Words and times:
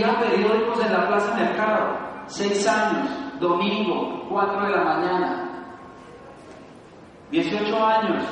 vendía 0.00 0.18
periódicos 0.18 0.84
en 0.84 0.92
la 0.92 1.08
plaza 1.08 1.34
mercado. 1.34 1.98
6 2.26 2.68
años, 2.68 3.08
domingo, 3.40 4.26
4 4.28 4.64
de 4.64 4.70
la 4.70 4.84
mañana. 4.84 5.48
18 7.30 7.86
años, 7.86 8.24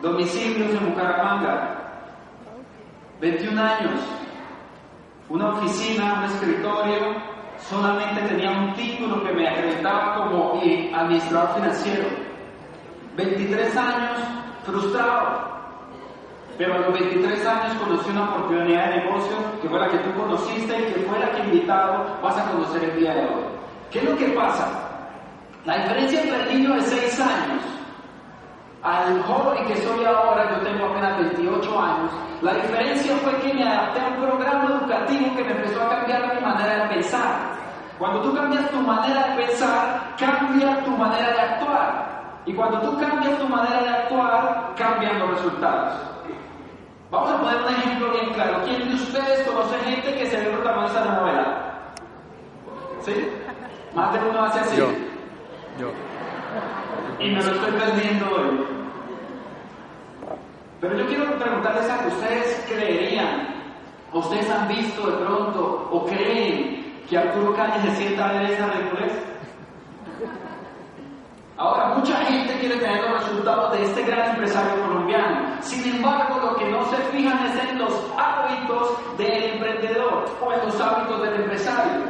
domicilios 0.00 0.70
en 0.72 0.90
Bucaramanga. 0.90 1.76
21 3.20 3.60
años, 3.60 4.00
una 5.28 5.50
oficina, 5.50 6.14
un 6.20 6.24
escritorio, 6.24 7.16
solamente 7.68 8.22
tenía 8.22 8.50
un 8.50 8.72
título 8.72 9.22
que 9.22 9.32
me 9.32 9.48
acreditaba 9.48 10.14
como 10.14 10.60
administrador 10.94 11.54
financiero. 11.56 12.08
23 13.16 13.76
años, 13.76 14.18
frustrado. 14.64 15.50
Pero 16.60 16.74
a 16.74 16.78
los 16.80 16.92
23 16.92 17.46
años 17.46 17.74
conocí 17.82 18.10
una 18.10 18.24
oportunidad 18.24 18.90
de 18.90 18.96
negocio 18.98 19.34
que 19.62 19.68
fue 19.70 19.80
la 19.80 19.88
que 19.88 19.96
tú 19.96 20.12
conociste 20.12 20.78
y 20.78 20.92
que 20.92 21.00
fue 21.08 21.18
la 21.18 21.32
que 21.32 21.38
invitado 21.44 22.04
vas 22.22 22.36
a 22.36 22.50
conocer 22.50 22.84
el 22.84 23.00
día 23.00 23.14
de 23.14 23.20
hoy. 23.22 23.44
¿Qué 23.90 24.00
es 24.00 24.04
lo 24.04 24.14
que 24.14 24.26
pasa? 24.26 24.68
La 25.64 25.78
diferencia 25.78 26.20
entre 26.20 26.42
el 26.42 26.58
niño 26.58 26.74
de 26.74 26.82
6 26.82 27.20
años 27.20 27.62
al 28.82 29.22
joven 29.22 29.66
que 29.68 29.76
soy 29.76 30.04
ahora, 30.04 30.50
yo 30.50 30.60
tengo 30.62 30.84
apenas 30.84 31.18
28 31.32 31.80
años, 31.80 32.10
la 32.42 32.52
diferencia 32.52 33.16
fue 33.16 33.34
que 33.40 33.54
me 33.54 33.66
adapté 33.66 34.00
a 34.00 34.08
un 34.08 34.16
programa 34.16 34.64
educativo 34.64 35.36
que 35.36 35.44
me 35.44 35.52
empezó 35.52 35.80
a 35.80 35.88
cambiar 35.88 36.34
mi 36.34 36.40
manera 36.42 36.82
de 36.82 36.94
pensar. 36.94 37.36
Cuando 37.98 38.20
tú 38.20 38.36
cambias 38.36 38.70
tu 38.70 38.80
manera 38.82 39.28
de 39.28 39.46
pensar, 39.46 40.14
cambia 40.18 40.84
tu 40.84 40.90
manera 40.90 41.32
de 41.32 41.40
actuar. 41.40 42.42
Y 42.44 42.52
cuando 42.52 42.82
tú 42.82 43.00
cambias 43.00 43.38
tu 43.38 43.48
manera 43.48 43.80
de 43.80 43.88
actuar, 43.88 44.74
cambian 44.76 45.18
los 45.20 45.30
resultados. 45.30 46.19
Vamos 47.10 47.30
a 47.30 47.40
poner 47.40 47.56
un 47.62 47.74
ejemplo 47.74 48.12
bien 48.12 48.32
claro. 48.34 48.62
¿Quién 48.64 48.88
de 48.88 48.94
ustedes 48.94 49.46
conoce 49.46 49.78
gente 49.80 50.14
que 50.14 50.26
se 50.26 50.36
ve 50.36 50.50
protagonista 50.50 51.02
de 51.02 51.10
novela? 51.10 51.92
¿Sí? 53.02 53.28
Más 53.94 54.12
de 54.12 54.28
uno 54.28 54.44
hace 54.44 54.60
así. 54.60 54.76
Yo. 54.76 54.86
Yo. 55.78 55.90
Y 57.18 57.30
me 57.30 57.42
lo 57.42 57.52
estoy 57.52 57.72
perdiendo 57.72 58.30
hoy. 58.30 58.66
Pero 60.80 60.96
yo 60.96 61.06
quiero 61.08 61.38
preguntarles 61.38 61.90
a 61.90 62.06
ustedes 62.06 62.64
creerían, 62.68 63.48
ustedes 64.12 64.48
han 64.50 64.68
visto 64.68 65.10
de 65.10 65.16
pronto 65.24 65.88
o 65.90 66.06
creen 66.06 67.02
que 67.08 67.18
Arturo 67.18 67.54
Calle 67.54 67.82
se 67.82 67.96
sienta 67.96 68.28
a 68.28 68.32
ver 68.34 68.52
esa 68.52 68.66
ridiculez. 68.68 69.12
Ahora, 71.60 71.92
mucha 71.94 72.16
gente 72.24 72.58
quiere 72.58 72.76
tener 72.76 73.02
los 73.02 73.20
resultados 73.20 73.72
de 73.72 73.84
este 73.84 74.02
gran 74.04 74.30
empresario 74.30 74.82
colombiano. 74.82 75.58
Sin 75.60 75.94
embargo, 75.94 76.40
lo 76.40 76.56
que 76.56 76.70
no 76.70 76.82
se 76.86 76.96
fijan 77.12 77.38
es 77.48 77.68
en 77.68 77.78
los 77.78 77.92
hábitos 78.16 78.96
del 79.18 79.42
emprendedor 79.52 80.24
o 80.40 80.52
en 80.54 80.64
los 80.64 80.80
hábitos 80.80 81.20
del 81.20 81.34
empresario. 81.34 82.00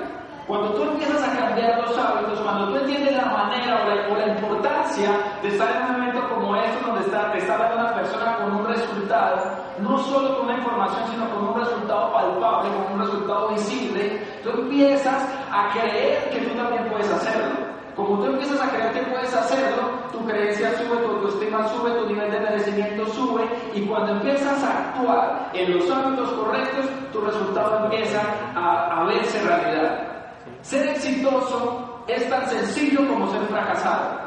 Cuando 0.46 0.70
tú 0.74 0.84
empiezas 0.84 1.20
a 1.24 1.36
cambiar 1.36 1.80
los 1.80 1.98
hábitos, 1.98 2.38
cuando 2.42 2.68
tú 2.68 2.76
entiendes 2.76 3.16
la 3.16 3.24
manera 3.24 3.82
o 3.82 4.16
la, 4.16 4.26
importancia 4.28 5.10
de 5.42 5.48
estar 5.48 5.68
en 5.74 5.82
un 5.82 5.92
momento 5.98 6.28
como 6.28 6.54
este, 6.54 6.86
donde 6.86 7.00
está, 7.00 7.32
te 7.32 7.74
una 7.74 7.92
persona 7.92 8.36
con 8.36 8.54
un 8.54 8.66
resultado, 8.68 9.36
no 9.80 9.98
solo 9.98 10.36
con 10.36 10.46
una 10.46 10.58
información, 10.58 11.10
sino 11.10 11.28
con 11.28 11.48
un 11.48 11.58
resultado 11.58 12.12
palpable, 12.12 12.70
con 12.70 12.92
un 12.92 13.00
resultado 13.00 13.48
visible, 13.48 14.22
tú 14.44 14.50
empiezas 14.50 15.28
a 15.50 15.70
creer 15.72 16.30
que 16.30 16.38
tú 16.38 16.54
también 16.54 16.88
puedes 16.88 17.10
hacerlo. 17.10 17.79
Como 17.96 18.18
tú 18.18 18.26
empiezas 18.26 18.60
a 18.60 18.70
creer 18.70 18.92
que 18.92 19.10
puedes 19.10 19.34
hacerlo, 19.34 19.90
tu 20.12 20.24
creencia 20.24 20.70
sube, 20.78 20.96
tu 21.02 21.10
autoestima 21.10 21.68
sube, 21.68 21.90
tu 21.90 22.06
nivel 22.06 22.30
de 22.30 22.40
merecimiento 22.40 23.06
sube 23.06 23.44
y 23.74 23.82
cuando 23.82 24.12
empiezas 24.12 24.62
a 24.62 24.78
actuar 24.78 25.50
en 25.52 25.76
los 25.76 25.90
hábitos 25.90 26.30
correctos, 26.32 26.86
tu 27.12 27.20
resultado 27.20 27.84
empieza 27.84 28.20
a, 28.54 29.04
verse 29.04 29.40
realidad. 29.42 30.08
Ser 30.62 30.88
exitoso 30.88 32.02
es 32.06 32.28
tan 32.28 32.46
sencillo 32.48 33.06
como 33.08 33.30
ser 33.30 33.42
fracasado. 33.42 34.20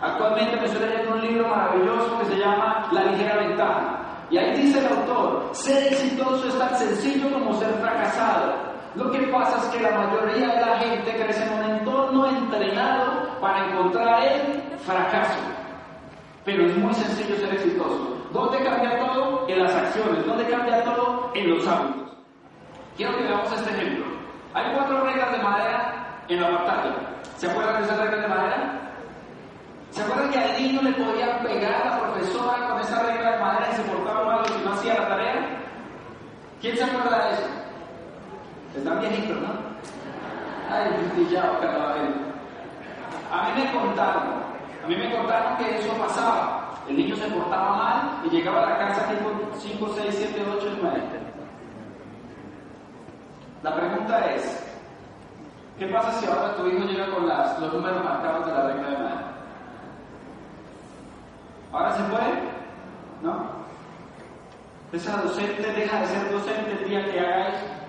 Actualmente 0.00 0.56
me 0.56 0.64
estoy 0.64 0.88
leyendo 0.88 1.14
un 1.14 1.20
libro 1.20 1.48
maravilloso 1.48 2.18
que 2.18 2.24
se 2.26 2.38
llama 2.38 2.88
La 2.92 3.04
ligera 3.04 3.36
ventaja. 3.36 3.98
Y 4.30 4.38
ahí 4.38 4.62
dice 4.62 4.78
el 4.78 4.86
autor, 4.86 5.50
ser 5.52 5.92
exitoso 5.92 6.48
es 6.48 6.58
tan 6.58 6.76
sencillo 6.76 7.30
como 7.32 7.52
ser 7.54 7.72
fracasado. 7.74 8.69
Lo 8.94 9.10
que 9.12 9.18
pasa 9.28 9.56
es 9.58 9.64
que 9.68 9.82
la 9.82 9.92
mayoría 9.92 10.48
de 10.48 10.66
la 10.66 10.78
gente 10.78 11.16
crece 11.16 11.44
en 11.44 11.52
un 11.52 11.70
entorno 11.70 12.26
entrenado 12.26 13.38
para 13.40 13.68
encontrar 13.68 14.22
el 14.24 14.78
fracaso. 14.80 15.38
Pero 16.44 16.66
es 16.66 16.76
muy 16.76 16.92
sencillo 16.94 17.36
ser 17.36 17.54
exitoso. 17.54 18.16
¿Dónde 18.32 18.58
cambia 18.64 18.98
todo? 18.98 19.46
En 19.48 19.62
las 19.62 19.74
acciones. 19.74 20.26
¿Dónde 20.26 20.44
cambia 20.48 20.82
todo? 20.82 21.30
En 21.34 21.50
los 21.50 21.66
hábitos. 21.68 22.16
Quiero 22.96 23.16
que 23.16 23.22
veamos 23.22 23.52
este 23.52 23.70
ejemplo. 23.70 24.04
Hay 24.54 24.74
cuatro 24.74 25.04
reglas 25.04 25.32
de 25.32 25.38
madera 25.38 26.24
en 26.28 26.40
la 26.40 26.48
pantalla. 26.48 26.94
¿Se 27.36 27.48
acuerdan 27.48 27.76
de 27.76 27.82
esas 27.84 27.98
reglas 27.98 28.22
de 28.22 28.28
madera? 28.28 28.80
¿Se 29.90 30.02
acuerdan 30.02 30.30
que 30.30 30.38
al 30.38 30.62
niño 30.62 30.82
le 30.82 30.92
podían 30.92 31.42
pegar 31.42 31.74
a 31.74 31.90
la 31.90 32.00
profesora 32.00 32.68
con 32.68 32.80
esa 32.80 33.02
regla 33.02 33.30
de 33.32 33.38
madera 33.38 33.68
y 33.72 33.76
se 33.76 33.82
portaba 33.82 34.24
mal 34.24 34.46
si 34.46 34.64
no 34.64 34.72
hacía 34.72 34.94
la 34.94 35.08
tarea? 35.08 35.62
¿Quién 36.60 36.76
se 36.76 36.84
acuerda 36.84 37.28
de 37.28 37.34
eso? 37.34 37.60
Están 38.76 39.00
viejitos, 39.00 39.40
¿no? 39.40 39.48
Ay, 40.70 40.90
pintillado, 41.14 41.60
carnaval. 41.60 42.30
A 43.32 43.48
mí 43.48 43.62
me 43.62 43.72
contaron, 43.72 44.22
a 44.84 44.86
mí 44.86 44.96
me 44.96 45.10
contaron 45.16 45.56
que 45.56 45.78
eso 45.78 45.92
pasaba. 45.94 46.74
El 46.88 46.96
niño 46.96 47.16
se 47.16 47.28
portaba 47.28 47.76
mal 47.76 48.20
y 48.24 48.30
llegaba 48.30 48.62
a 48.62 48.70
la 48.70 48.78
casa 48.78 49.08
tipo 49.08 49.30
5, 49.58 49.94
6, 49.96 50.14
7, 50.16 50.44
8, 50.58 50.78
9. 50.82 51.00
La 53.62 53.74
pregunta 53.74 54.34
es, 54.34 54.74
¿qué 55.78 55.86
pasa 55.86 56.12
si 56.12 56.26
ahora 56.26 56.56
tu 56.56 56.66
hijo 56.66 56.84
llega 56.86 57.10
con 57.10 57.28
los 57.28 57.72
números 57.72 58.04
marcados 58.04 58.46
de 58.46 58.52
la 58.52 58.66
regla 58.68 58.88
de 58.88 58.98
madera? 58.98 59.32
¿Ahora 61.72 61.92
se 61.92 62.02
puede? 62.04 62.42
¿No? 63.22 63.60
Esa 64.92 65.22
docente 65.22 65.72
deja 65.72 66.00
de 66.00 66.06
ser 66.06 66.32
docente 66.32 66.72
el 66.72 66.88
día 66.88 67.04
que 67.04 67.20
haga 67.20 67.48
eso. 67.48 67.79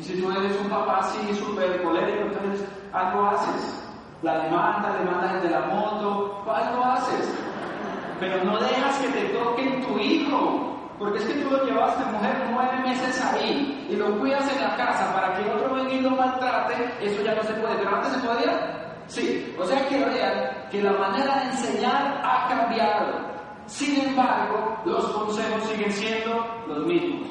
Y 0.00 0.02
si 0.02 0.18
tú 0.18 0.30
eres 0.30 0.58
un 0.58 0.70
papá 0.70 1.00
así 1.00 1.34
súper 1.34 1.82
colérico, 1.82 2.22
entonces 2.22 2.66
algo 2.90 3.26
haces. 3.26 3.84
La 4.22 4.44
demanda, 4.44 4.96
demanda 4.98 5.34
desde 5.34 5.50
la 5.50 5.66
moto, 5.66 6.42
algo 6.50 6.84
haces. 6.84 7.34
Pero 8.18 8.42
no 8.44 8.58
dejas 8.58 8.98
que 8.98 9.08
te 9.08 9.24
toquen 9.26 9.86
tu 9.86 9.98
hijo. 9.98 10.74
Porque 10.98 11.18
es 11.18 11.26
que 11.26 11.42
tú 11.42 11.50
lo 11.50 11.64
llevaste, 11.64 12.02
mujer, 12.12 12.48
nueve 12.50 12.78
meses 12.82 13.22
ahí 13.22 13.88
y 13.90 13.96
lo 13.96 14.18
cuidas 14.18 14.50
en 14.54 14.62
la 14.62 14.74
casa 14.76 15.12
para 15.12 15.34
que 15.36 15.50
otro 15.50 15.74
venga 15.74 15.92
y 15.92 16.00
lo 16.00 16.10
maltrate, 16.12 16.94
eso 17.02 17.22
ya 17.22 17.34
no 17.34 17.42
se 17.42 17.52
puede. 17.54 17.76
Pero 17.76 17.96
antes 17.96 18.12
se 18.12 18.18
podía. 18.26 18.94
Sí, 19.06 19.54
o 19.58 19.66
sea 19.66 19.86
que 19.86 20.02
vean 20.02 20.68
que 20.70 20.82
la 20.82 20.92
manera 20.92 21.40
de 21.40 21.44
enseñar 21.50 22.22
ha 22.24 22.48
cambiado. 22.48 23.06
Sin 23.66 24.00
embargo, 24.00 24.78
los 24.86 25.04
consejos 25.10 25.62
siguen 25.64 25.92
siendo 25.92 26.46
los 26.68 26.86
mismos. 26.86 27.28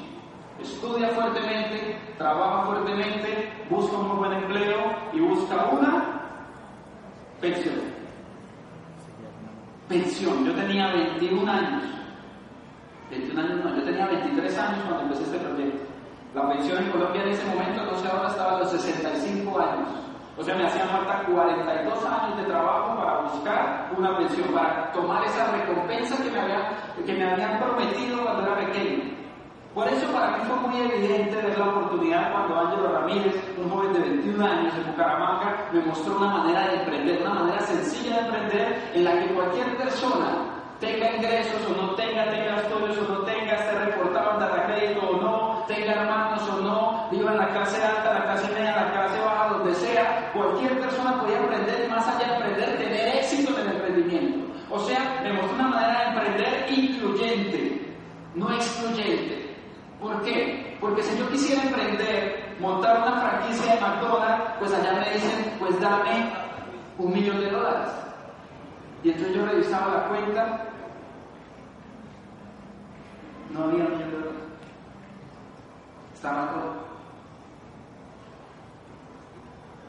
Estudia 0.61 1.09
fuertemente, 1.09 1.97
trabaja 2.17 2.65
fuertemente, 2.65 3.53
busca 3.69 3.97
un 3.97 4.17
buen 4.17 4.33
empleo 4.33 4.95
y 5.13 5.19
busca 5.21 5.65
una 5.71 6.21
pensión. 7.39 7.75
Pensión. 9.87 10.45
Yo 10.45 10.53
tenía 10.53 10.91
21 10.93 11.51
años 11.51 11.99
21 13.09 13.41
años 13.41 13.65
no, 13.65 13.75
yo 13.75 13.83
tenía 13.83 14.07
23 14.07 14.57
años 14.59 14.79
cuando 14.85 15.03
empecé 15.03 15.23
este 15.23 15.37
proyecto. 15.39 15.83
La 16.35 16.47
pensión 16.47 16.83
en 16.83 16.91
Colombia 16.91 17.23
en 17.23 17.29
ese 17.29 17.45
momento, 17.45 17.95
sé, 17.97 18.07
ahora 18.07 18.27
estaba 18.27 18.57
a 18.57 18.59
los 18.59 18.71
65 18.71 19.59
años. 19.59 19.89
O 20.37 20.43
sea, 20.43 20.55
me 20.55 20.65
hacían 20.65 20.87
falta 20.89 21.23
42 21.25 22.05
años 22.05 22.37
de 22.37 22.43
trabajo 22.45 22.95
para 22.97 23.21
buscar 23.21 23.91
una 23.97 24.17
pensión, 24.17 24.47
para 24.53 24.91
tomar 24.91 25.25
esa 25.25 25.51
recompensa 25.51 26.15
que 26.23 27.13
me 27.13 27.29
habían 27.29 27.59
prometido 27.59 28.23
cuando 28.23 28.43
era 28.43 28.55
pequeño. 28.67 29.19
Por 29.73 29.87
eso 29.87 30.07
para 30.11 30.37
mí 30.37 30.43
fue 30.47 30.55
muy 30.67 30.81
evidente 30.81 31.35
ver 31.35 31.57
la 31.57 31.69
oportunidad 31.69 32.31
cuando 32.31 32.59
Ángelo 32.59 32.91
Ramírez, 32.91 33.35
un 33.55 33.69
joven 33.69 33.93
de 33.93 33.99
21 33.99 34.43
años 34.43 34.73
en 34.75 34.91
Bucaramanga, 34.91 35.69
me 35.71 35.81
mostró 35.81 36.17
una 36.17 36.27
manera 36.39 36.67
de 36.67 36.75
emprender, 36.77 37.21
una 37.21 37.35
manera 37.35 37.61
sencilla 37.61 38.15
de 38.15 38.19
emprender 38.25 38.91
en 38.95 39.03
la 39.03 39.11
que 39.19 39.27
cualquier 39.27 39.77
persona 39.77 40.59
tenga 40.79 41.15
ingresos 41.15 41.61
o 41.69 41.81
no 41.81 41.93
tenga, 41.93 42.31
tenga 42.31 42.55
estudios 42.57 42.97
o 42.97 43.13
no 43.13 43.19
tenga, 43.19 43.53
esté 43.53 43.79
reportado 43.85 44.33
en 44.33 44.39
data 44.39 44.65
crédito 44.65 45.07
o 45.07 45.21
no, 45.21 45.63
tenga 45.67 45.91
hermanos 45.91 46.41
o 46.49 46.61
no, 46.61 47.07
viva 47.11 47.31
en 47.31 47.37
la 47.37 47.49
clase 47.49 47.83
alta, 47.83 48.13
la 48.13 48.23
clase 48.23 48.51
media, 48.53 48.75
la 48.75 48.91
clase 48.91 49.19
baja, 49.19 49.49
donde 49.49 49.75
sea, 49.75 50.31
cualquier 50.33 50.79
persona 50.79 51.21
podía 51.21 51.37
emprender 51.37 51.87
más 51.89 52.07
allá 52.07 52.27
de 52.27 52.35
emprender, 52.37 52.77
tener 52.77 53.17
éxito 53.17 53.53
en 53.53 53.67
el 53.67 53.75
emprendimiento. 53.75 54.45
O 54.71 54.79
sea, 54.79 55.19
me 55.21 55.33
mostró 55.33 55.53
una 55.53 55.67
manera 55.67 55.99
de 55.99 56.07
emprender 56.07 56.65
incluyente, 56.71 57.95
no 58.33 58.51
excluyente. 58.51 59.48
¿Por 59.99 60.21
qué? 60.23 60.77
Porque 60.79 61.03
si 61.03 61.17
yo 61.17 61.29
quisiera 61.29 61.63
emprender, 61.63 62.55
montar 62.59 63.01
una 63.01 63.19
franquicia 63.19 63.75
de 63.75 63.81
McDonald's, 63.81 64.45
pues 64.59 64.73
allá 64.73 64.93
me 64.93 65.13
dicen, 65.13 65.55
pues 65.59 65.79
dame 65.79 66.31
un 66.97 67.13
millón 67.13 67.39
de 67.39 67.49
dólares. 67.49 67.89
Y 69.03 69.09
entonces 69.09 69.35
yo 69.35 69.45
revisaba 69.45 69.93
la 69.93 70.07
cuenta, 70.07 70.65
no 73.49 73.63
había 73.63 73.83
mil 73.83 74.11
dólares. 74.11 74.33
Estaba 76.13 76.49
todo. 76.51 76.89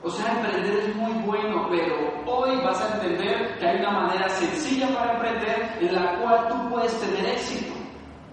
O 0.03 0.11
sea, 0.11 0.33
emprender 0.33 0.77
es 0.79 0.97
muy 0.97 1.13
bueno, 1.25 1.69
pero 1.71 1.95
hoy 2.27 2.57
vas 2.65 2.81
a 2.81 2.95
entender 2.95 3.59
que 3.59 3.67
hay 3.67 3.81
una 3.81 3.91
manera 3.91 4.29
sencilla 4.31 4.89
para 4.97 5.13
emprender 5.13 5.77
en 5.81 5.95
la 5.95 6.19
cual 6.19 6.49
tú 6.49 6.71
puedes 6.71 7.01
tener 7.01 7.27
éxito. 7.27 7.80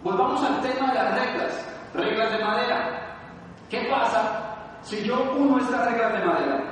Volvamos 0.03 0.41
al 0.43 0.61
tema 0.61 0.87
de 0.89 0.93
las 0.93 1.15
reglas, 1.15 1.65
reglas 1.93 2.31
de 2.31 2.43
madera. 2.43 3.17
¿Qué 3.69 3.87
pasa 3.89 4.55
si 4.81 5.03
yo 5.03 5.33
uno 5.37 5.59
estas 5.59 5.85
reglas 5.91 6.13
de 6.13 6.25
madera? 6.25 6.63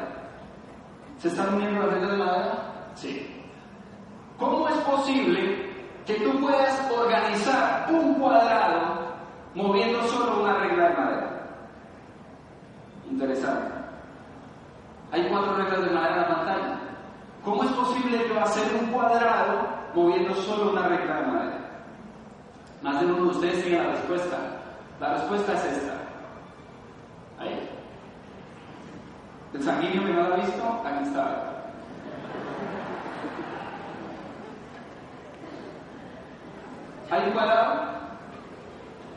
¿Se 1.18 1.28
están 1.28 1.56
uniendo 1.56 1.82
las 1.82 1.94
reglas 1.94 2.12
de 2.12 2.18
madera? 2.18 2.54
Sí. 2.94 3.44
¿Cómo 4.38 4.68
es 4.70 4.76
posible 4.78 5.74
que 6.06 6.14
tú 6.16 6.40
puedas 6.40 6.92
organizar 6.92 7.88
un 7.90 8.16
cuadrado 8.16 9.16
moviendo 9.56 10.04
solo 10.08 10.44
una 10.44 10.54
regla 10.60 10.90
de 10.90 10.96
madera? 10.96 11.30
Interesante. 13.10 13.74
Hay 15.12 15.28
cuatro 15.30 15.56
reglas 15.56 15.82
de 15.82 15.92
madera 15.92 16.16
en 16.16 16.22
la 16.22 16.28
pantalla. 16.28 16.80
¿Cómo 17.44 17.64
es 17.64 17.72
posible 17.72 18.28
yo 18.28 18.40
hacer 18.42 18.64
un 18.80 18.92
cuadrado 18.92 19.68
moviendo 19.94 20.34
solo 20.36 20.72
una 20.72 20.88
regla 20.88 21.16
de 21.16 21.28
madera? 21.28 21.55
Más 22.86 23.00
de 23.00 23.08
uno 23.08 23.16
de 23.16 23.30
ustedes 23.32 23.64
tiene 23.64 23.84
la 23.84 23.94
respuesta. 23.94 24.38
La 25.00 25.14
respuesta 25.16 25.54
es 25.54 25.66
esta. 25.66 25.94
Ahí. 27.40 27.68
El 29.56 29.64
sanguíneo 29.64 30.06
que 30.06 30.14
no 30.14 30.22
lo 30.22 30.34
ha 30.36 30.38
visto, 30.38 30.82
aquí 30.86 31.04
está. 31.04 31.64
¿Hay 37.10 37.24
un 37.26 37.32
cuadrado? 37.32 37.86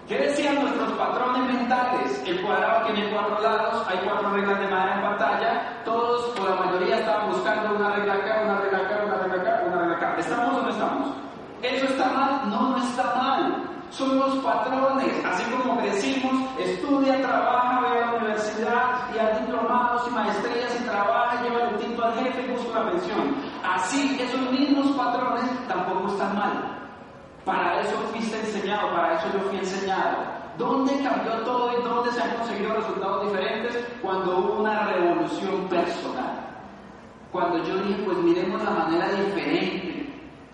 ¿Qué 0.09 0.17
decían 0.17 0.63
nuestros 0.63 0.91
patrones 0.93 1.53
mentales? 1.53 2.23
El 2.27 2.41
cuadrado 2.41 2.87
tiene 2.87 3.11
cuatro 3.11 3.43
lados, 3.43 3.87
hay 3.87 3.99
cuatro 4.03 4.31
reglas 4.31 4.61
de 4.61 4.69
madera 4.69 4.95
en 4.95 5.03
pantalla, 5.03 5.83
todos 5.85 6.41
o 6.41 6.49
la 6.49 6.55
mayoría 6.55 7.01
estaban 7.01 7.29
buscando 7.29 7.77
una 7.77 7.97
regla 7.97 8.15
acá, 8.15 8.41
una 8.47 8.61
regla 8.61 8.79
acá, 8.79 9.05
una 9.05 9.19
regla 9.19 9.43
acá, 9.43 9.63
una 9.67 9.81
regla 9.83 9.97
acá. 9.97 10.17
¿Estamos 10.19 10.57
o 10.57 10.63
no 10.63 10.71
estamos? 10.71 11.29
¿Eso 11.63 11.87
está 11.87 12.07
mal? 12.11 12.51
No, 12.51 12.71
no 12.71 12.77
está 12.79 13.15
mal. 13.17 13.65
Son 13.91 14.19
los 14.19 14.37
patrones, 14.45 15.25
así 15.25 15.43
como 15.51 15.79
crecimos, 15.79 16.33
estudia, 16.59 17.21
trabaja, 17.23 17.81
ve 17.81 17.89
a 17.89 18.07
la 18.07 18.13
universidad 18.19 19.09
y 19.15 19.19
hay 19.19 19.41
diplomados 19.41 20.07
y 20.07 20.11
maestrías 20.11 20.79
y 20.79 20.85
trabaja, 20.85 21.43
lleva 21.43 21.71
el 21.71 21.77
tinto 21.79 22.05
al 22.05 22.15
jefe 22.15 22.43
y 22.47 22.53
busca 22.53 22.81
una 22.81 22.91
pensión. 22.91 23.35
Así, 23.65 24.19
esos 24.21 24.41
mismos 24.53 24.89
patrones 24.95 25.45
tampoco 25.67 26.09
están 26.09 26.37
mal. 26.37 26.79
Para 27.45 27.81
eso 27.81 27.97
fuiste 28.13 28.39
enseñado, 28.39 28.91
para 28.91 29.15
eso 29.15 29.27
yo 29.33 29.41
fui 29.49 29.59
enseñado. 29.59 30.17
¿Dónde 30.59 30.93
cambió 31.03 31.33
todo 31.45 31.81
y 31.81 31.83
dónde 31.83 32.13
se 32.13 32.23
han 32.23 32.37
conseguido 32.37 32.75
resultados 32.75 33.25
diferentes? 33.25 33.89
Cuando 34.03 34.39
hubo 34.39 34.61
una 34.61 34.87
revolución 34.87 35.67
personal. 35.69 36.39
Cuando 37.33 37.65
yo 37.65 37.79
dije, 37.79 38.03
pues 38.05 38.19
miremos 38.19 38.63
la 38.63 38.71
manera 38.71 39.09
diferente. 39.09 39.98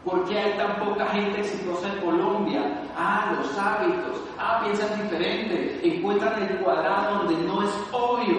¿Por 0.04 0.22
qué 0.28 0.38
hay 0.38 0.52
tan 0.58 0.78
poca 0.80 1.06
gente 1.06 1.40
exitosa 1.40 1.88
en 1.88 2.00
Colombia? 2.00 2.60
Ah, 2.94 3.34
los 3.38 3.58
hábitos. 3.58 4.20
Ah, 4.38 4.60
piensan 4.62 5.02
diferente. 5.02 5.80
Encuentran 5.82 6.42
el 6.42 6.58
cuadrado 6.58 7.24
donde 7.24 7.42
no 7.46 7.62
es 7.62 7.70
obvio. 7.90 8.36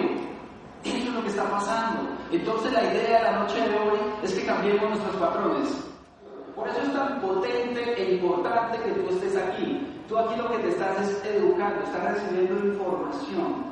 Eso 0.84 0.96
es 0.96 1.12
lo 1.12 1.22
que 1.22 1.28
está 1.28 1.50
pasando. 1.50 2.08
Entonces 2.30 2.72
la 2.72 2.84
idea 2.84 3.18
de 3.18 3.24
la 3.24 3.38
noche 3.40 3.60
de 3.60 3.76
hoy 3.76 3.98
es 4.22 4.32
que 4.32 4.46
cambiemos 4.46 4.90
nuestros 4.90 5.16
patrones. 5.16 5.68
Por 6.54 6.68
eso 6.68 6.80
es 6.82 6.92
tan 6.92 7.20
potente 7.20 8.00
e 8.00 8.14
importante 8.14 8.78
que 8.78 8.92
tú 8.92 9.08
estés 9.10 9.36
aquí. 9.36 9.86
Tú 10.08 10.16
aquí 10.16 10.36
lo 10.36 10.48
que 10.52 10.58
te 10.58 10.68
estás 10.68 11.00
es 11.00 11.24
educando, 11.24 11.82
estás 11.82 12.14
recibiendo 12.14 12.64
información. 12.64 13.64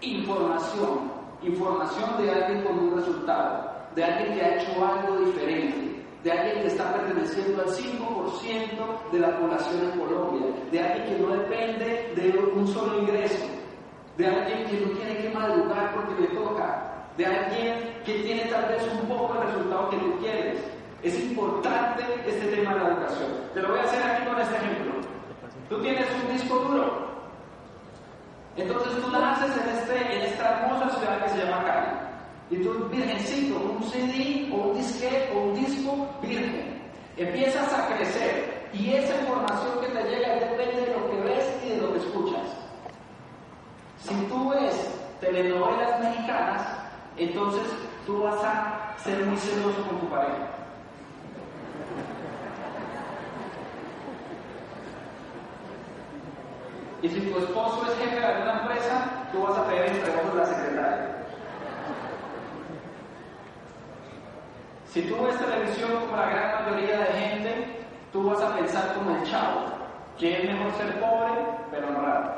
Información. 0.00 1.18
Información 1.42 2.20
de 2.20 2.32
alguien 2.32 2.64
con 2.64 2.78
un 2.80 2.96
resultado, 2.96 3.70
de 3.94 4.04
alguien 4.04 4.34
que 4.34 4.42
ha 4.42 4.56
hecho 4.56 4.84
algo 4.84 5.18
diferente, 5.24 5.87
de 6.24 6.32
alguien 6.32 6.62
que 6.62 6.66
está 6.68 6.92
perteneciendo 6.92 7.62
al 7.62 7.68
5% 7.68 9.10
de 9.12 9.18
la 9.20 9.38
población 9.38 9.92
en 9.92 10.00
Colombia, 10.00 10.46
de 10.72 10.80
alguien 10.80 11.16
que 11.16 11.22
no 11.22 11.28
depende 11.28 12.12
de 12.16 12.38
un 12.38 12.66
solo 12.66 13.00
ingreso, 13.00 13.46
de 14.16 14.26
alguien 14.26 14.66
que 14.66 14.80
no 14.80 14.90
tiene 14.98 15.16
que 15.18 15.30
madrugar 15.30 15.94
porque 15.94 16.20
le 16.22 16.28
toca, 16.28 17.06
de 17.16 17.26
alguien 17.26 17.94
que 18.04 18.14
tiene 18.20 18.42
tal 18.50 18.68
vez 18.68 18.82
un 18.92 19.08
poco 19.08 19.34
el 19.34 19.46
resultado 19.46 19.90
que 19.90 19.96
tú 19.98 20.18
quieres, 20.20 20.58
es 21.02 21.20
importante 21.20 22.02
este 22.26 22.46
tema 22.48 22.74
de 22.74 22.80
la 22.80 22.88
educación. 22.88 23.30
Te 23.54 23.62
lo 23.62 23.68
voy 23.68 23.78
a 23.78 23.82
hacer 23.84 24.02
aquí 24.02 24.26
con 24.26 24.40
este 24.40 24.56
ejemplo. 24.56 24.92
Tú 25.68 25.80
tienes 25.80 26.06
un 26.22 26.32
disco 26.32 26.54
duro. 26.56 27.08
Entonces 28.56 29.00
tú 29.00 29.10
naces 29.12 29.56
en, 29.56 29.68
este, 29.68 30.16
en 30.16 30.22
esta 30.22 30.58
hermosa 30.58 30.90
ciudad 30.96 31.22
que 31.22 31.30
se 31.30 31.44
llama 31.44 31.64
Cali. 31.64 32.07
Tú, 32.48 32.88
virgencito, 32.90 33.56
un 33.58 33.82
CD 33.82 34.48
o 34.50 34.68
un 34.68 34.78
disquete 34.78 35.30
o 35.34 35.40
un 35.40 35.54
disco 35.54 36.08
virgen. 36.22 36.80
Empiezas 37.16 37.70
a 37.74 37.86
crecer 37.88 38.70
y 38.72 38.94
esa 38.94 39.20
información 39.20 39.80
que 39.80 39.88
te 39.88 40.02
llega 40.08 40.34
depende 40.34 40.80
de 40.80 40.94
lo 40.94 41.10
que 41.10 41.20
ves 41.28 41.44
y 41.66 41.70
de 41.70 41.76
lo 41.76 41.92
que 41.92 41.98
escuchas. 41.98 42.42
Si 43.98 44.14
tú 44.26 44.48
ves 44.50 44.74
telenovelas 45.20 46.00
mexicanas, 46.00 46.66
entonces 47.18 47.64
tú 48.06 48.22
vas 48.22 48.42
a 48.42 48.94
ser 48.96 49.26
muy 49.26 49.36
celoso 49.36 49.82
con 49.82 50.00
tu 50.00 50.08
pareja. 50.08 50.48
Y 57.02 57.08
si 57.08 57.20
tu 57.20 57.38
esposo 57.38 57.86
es 57.90 57.98
jefe 57.98 58.18
de 58.18 58.24
alguna 58.24 58.60
empresa, 58.62 59.28
tú 59.32 59.42
vas 59.42 59.56
a 59.58 59.66
pedir 59.66 60.02
trabajo 60.02 60.30
de 60.30 60.40
la 60.40 60.46
secretaria. 60.46 61.17
Si 64.90 65.02
tú 65.02 65.22
ves 65.22 65.38
televisión 65.38 65.90
como 66.00 66.16
la 66.16 66.30
gran 66.30 66.64
mayoría 66.64 66.98
de 67.00 67.12
gente, 67.12 67.66
tú 68.10 68.24
vas 68.24 68.40
a 68.40 68.56
pensar 68.56 68.94
como 68.94 69.16
el 69.16 69.22
chavo, 69.24 69.66
que 70.18 70.38
es 70.38 70.44
mejor 70.44 70.72
ser 70.72 70.98
pobre, 70.98 71.32
pero 71.70 71.88
honrado. 71.88 72.32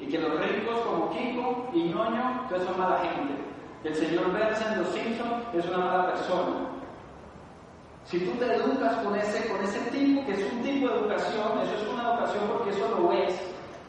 Y 0.00 0.06
que 0.06 0.18
los 0.18 0.40
ricos 0.40 0.76
como 0.80 1.10
Kiko 1.10 1.70
y 1.72 1.84
Ñoño, 1.84 2.48
son 2.50 2.78
mala 2.78 2.98
gente. 2.98 3.34
El 3.84 3.94
señor 3.94 4.32
Bersen 4.32 4.72
en 4.72 4.78
Los 4.80 4.88
Simpsons 4.88 5.44
es 5.54 5.64
una 5.66 5.78
mala 5.78 6.12
persona. 6.12 6.68
Si 8.06 8.18
tú 8.18 8.32
te 8.32 8.52
educas 8.52 8.96
con 8.96 9.16
ese, 9.16 9.48
con 9.48 9.62
ese 9.62 9.78
tipo, 9.92 10.26
que 10.26 10.32
es 10.32 10.52
un 10.52 10.62
tipo 10.62 10.88
de 10.88 10.94
educación, 10.94 11.60
eso 11.62 11.74
es 11.76 11.92
una 11.92 12.02
educación 12.02 12.44
porque 12.52 12.70
eso 12.70 12.88
lo 12.88 13.08
ves, 13.08 13.34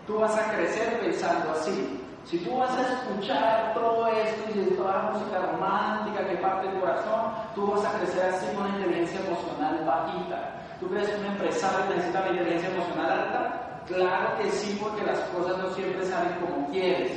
tú 0.05 0.19
vas 0.19 0.38
a 0.38 0.55
crecer 0.55 1.00
pensando 1.00 1.51
así. 1.51 2.04
Si 2.25 2.39
tú 2.39 2.58
vas 2.58 2.75
a 2.75 2.82
escuchar 2.82 3.74
todo 3.75 4.08
esto 4.08 4.60
y 4.60 4.75
toda 4.75 4.98
la 4.98 5.12
música 5.12 5.39
romántica 5.41 6.27
que 6.27 6.38
parte 6.38 6.67
del 6.67 6.79
corazón, 6.79 7.32
tú 7.53 7.67
vas 7.67 7.86
a 7.86 8.00
crecer 8.00 8.34
así 8.34 8.48
con 8.55 8.65
una 8.65 8.77
inteligencia 8.77 9.20
emocional 9.20 9.86
bajita. 9.86 10.55
¿Tú 10.79 10.89
crees 10.89 11.08
que 11.08 11.20
un 11.20 11.25
empresario 11.25 11.86
necesita 11.89 12.22
la 12.22 12.29
inteligencia 12.32 12.70
emocional 12.70 13.12
alta? 13.12 13.82
Claro 13.86 14.38
que 14.39 14.50
sí, 14.50 14.79
porque 14.82 15.05
las 15.05 15.20
cosas 15.29 15.58
no 15.60 15.70
siempre 15.75 16.03
salen 16.03 16.34
como 16.39 16.67
quieres. 16.72 17.12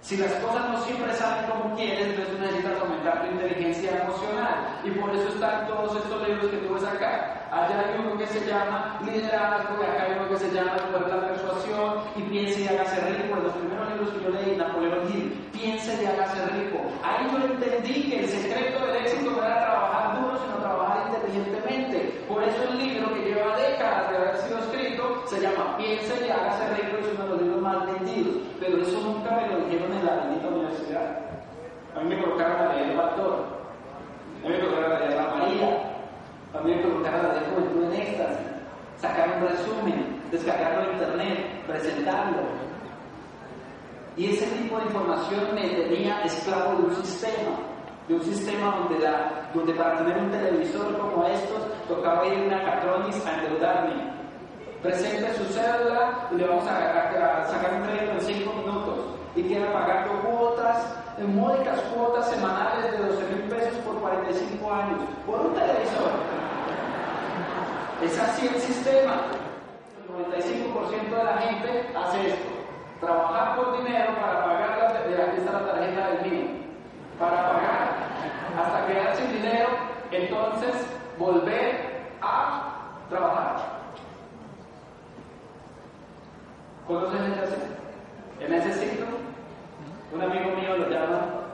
Si 0.00 0.16
las 0.16 0.32
cosas 0.34 0.68
no 0.70 0.80
siempre 0.82 1.12
salen 1.12 1.50
como 1.50 1.76
quieres, 1.76 2.08
entonces 2.08 2.40
necesitas 2.40 2.80
aumentar 2.80 3.20
tu 3.20 3.32
inteligencia 3.32 4.02
emocional. 4.04 4.80
Y 4.84 4.90
por 4.90 5.14
eso 5.14 5.28
están 5.28 5.66
todos 5.66 5.96
estos 5.96 6.28
libros 6.28 6.46
que 6.46 6.56
tú 6.58 6.74
ves 6.74 6.84
acá. 6.84 7.43
Allá 7.54 7.86
hay 7.86 8.00
uno 8.00 8.18
que 8.18 8.26
se 8.26 8.44
llama 8.50 8.98
Liderazgo, 9.06 9.78
y 9.78 9.84
acá 9.86 10.02
hay 10.02 10.18
uno 10.18 10.28
que 10.28 10.38
se 10.38 10.50
llama 10.50 10.74
El 10.74 10.90
de 10.90 11.26
persuasión, 11.28 12.02
y 12.16 12.22
Piense 12.22 12.62
y 12.62 12.66
hágase 12.66 13.00
rico. 13.02 13.36
En 13.38 13.44
los 13.44 13.52
primeros 13.54 13.88
libros 13.90 14.10
que 14.10 14.24
yo 14.24 14.30
leí, 14.30 14.56
Napoleón 14.56 15.06
Hill, 15.06 15.30
Piense 15.52 16.02
y 16.02 16.04
hágase 16.04 16.46
rico. 16.46 16.82
Ahí 17.04 17.30
yo 17.30 17.46
entendí 17.46 18.10
que 18.10 18.24
el 18.24 18.28
secreto 18.28 18.84
del 18.84 18.96
éxito 19.06 19.30
no 19.30 19.44
era 19.44 19.60
trabajar 19.60 20.20
duro, 20.20 20.36
sino 20.42 20.56
trabajar 20.66 21.14
inteligentemente. 21.14 22.26
Por 22.26 22.42
eso 22.42 22.58
el 22.64 22.76
libro 22.76 23.14
que 23.14 23.20
lleva 23.22 23.56
décadas 23.56 24.10
de 24.10 24.16
haber 24.16 24.36
sido 24.38 24.58
escrito 24.58 25.22
se 25.26 25.40
llama 25.40 25.76
Piense 25.76 26.26
y 26.26 26.30
hágase 26.30 26.74
rico, 26.74 26.98
es 26.98 27.06
uno 27.14 27.22
de 27.22 27.30
los 27.30 27.40
libros 27.40 27.62
más 27.62 27.86
vendidos. 27.86 28.34
Pero 28.58 28.82
eso 28.82 28.98
nunca 28.98 29.30
me 29.30 29.46
lo 29.46 29.60
dijeron 29.62 29.92
en 29.92 30.04
la 30.04 30.16
bendita 30.26 30.48
universidad. 30.48 31.22
A 31.94 32.00
mí 32.00 32.16
me 32.16 32.20
colocaron 32.20 32.66
a 32.66 32.74
leer 32.74 32.90
el 32.90 32.96
Pastor, 32.96 33.46
a 34.42 34.48
mí 34.48 34.54
me 34.54 34.58
colocaron 34.58 34.90
a 34.90 34.98
leer 34.98 35.14
la 35.14 35.34
María, 35.36 35.93
a 36.54 36.60
mí 36.60 36.74
me 36.74 36.82
colocaron 36.82 37.26
a 37.26 37.32
leer 37.32 37.44
Juventud 37.50 37.84
en 37.84 38.00
Éxtasis, 38.00 38.46
sacar 39.00 39.36
un 39.36 39.48
resumen, 39.48 40.22
descargarlo 40.30 40.84
en 40.84 40.92
internet, 40.92 41.66
presentarlo. 41.66 42.42
Y 44.16 44.26
ese 44.26 44.46
tipo 44.46 44.78
de 44.78 44.84
información 44.84 45.54
me 45.54 45.68
tenía 45.68 46.22
esclavo 46.22 46.76
de 46.76 46.86
un 46.86 46.96
sistema, 47.04 47.58
de 48.06 48.14
un 48.14 48.22
sistema 48.22 48.76
donde, 48.76 49.00
la, 49.00 49.50
donde 49.52 49.74
para 49.74 49.98
tener 49.98 50.16
un 50.18 50.30
televisor 50.30 50.96
como 50.98 51.26
estos 51.26 51.62
tocaba 51.88 52.26
ir 52.26 52.38
a 52.38 52.46
una 52.46 52.64
Catronis 52.64 53.26
a 53.26 53.34
endeudarme. 53.34 54.14
Presente 54.82 55.34
su 55.34 55.44
cédula 55.44 56.28
y 56.30 56.36
le 56.36 56.46
vamos 56.46 56.66
a 56.66 57.44
sacar 57.48 57.74
un 57.74 57.86
crédito 57.88 58.12
en 58.12 58.20
5 58.20 58.52
minutos 58.52 59.23
y 59.36 59.42
queda 59.42 59.72
pagando 59.72 60.20
cuotas, 60.20 60.76
en 61.18 61.36
módicas 61.36 61.80
cuotas 61.94 62.30
semanales 62.30 62.92
de 62.92 62.98
12 62.98 63.22
mil 63.34 63.42
pesos 63.50 63.74
por 63.84 63.96
45 64.00 64.72
años 64.72 65.00
por 65.26 65.40
un 65.40 65.54
televisor. 65.54 66.12
Es 68.02 68.18
así 68.18 68.46
el 68.46 68.60
sistema. 68.60 69.22
El 69.98 70.32
95% 70.32 71.16
de 71.16 71.24
la 71.24 71.38
gente 71.38 71.92
hace 71.96 72.28
esto. 72.28 72.48
Trabajar 73.00 73.56
por 73.56 73.78
dinero 73.78 74.14
para 74.20 74.44
pagar 74.44 74.78
la, 74.78 75.24
aquí 75.24 75.36
está 75.38 75.52
la 75.52 75.66
tarjeta 75.66 76.08
del 76.10 76.30
mío. 76.30 76.46
Para 77.18 77.48
pagar 77.48 77.94
hasta 78.58 78.86
quedar 78.86 79.16
sin 79.16 79.32
dinero, 79.32 79.68
entonces 80.10 80.74
volver 81.18 82.04
a 82.20 82.72
trabajar. 83.08 83.56
¿Conocen 86.86 87.22
gente 87.22 87.40
así? 87.40 87.54
En 88.40 88.52
ese 88.52 88.72
ciclo, 88.74 89.06
un 90.12 90.22
amigo 90.22 90.50
mío 90.56 90.76
lo 90.76 90.90
llama 90.90 91.44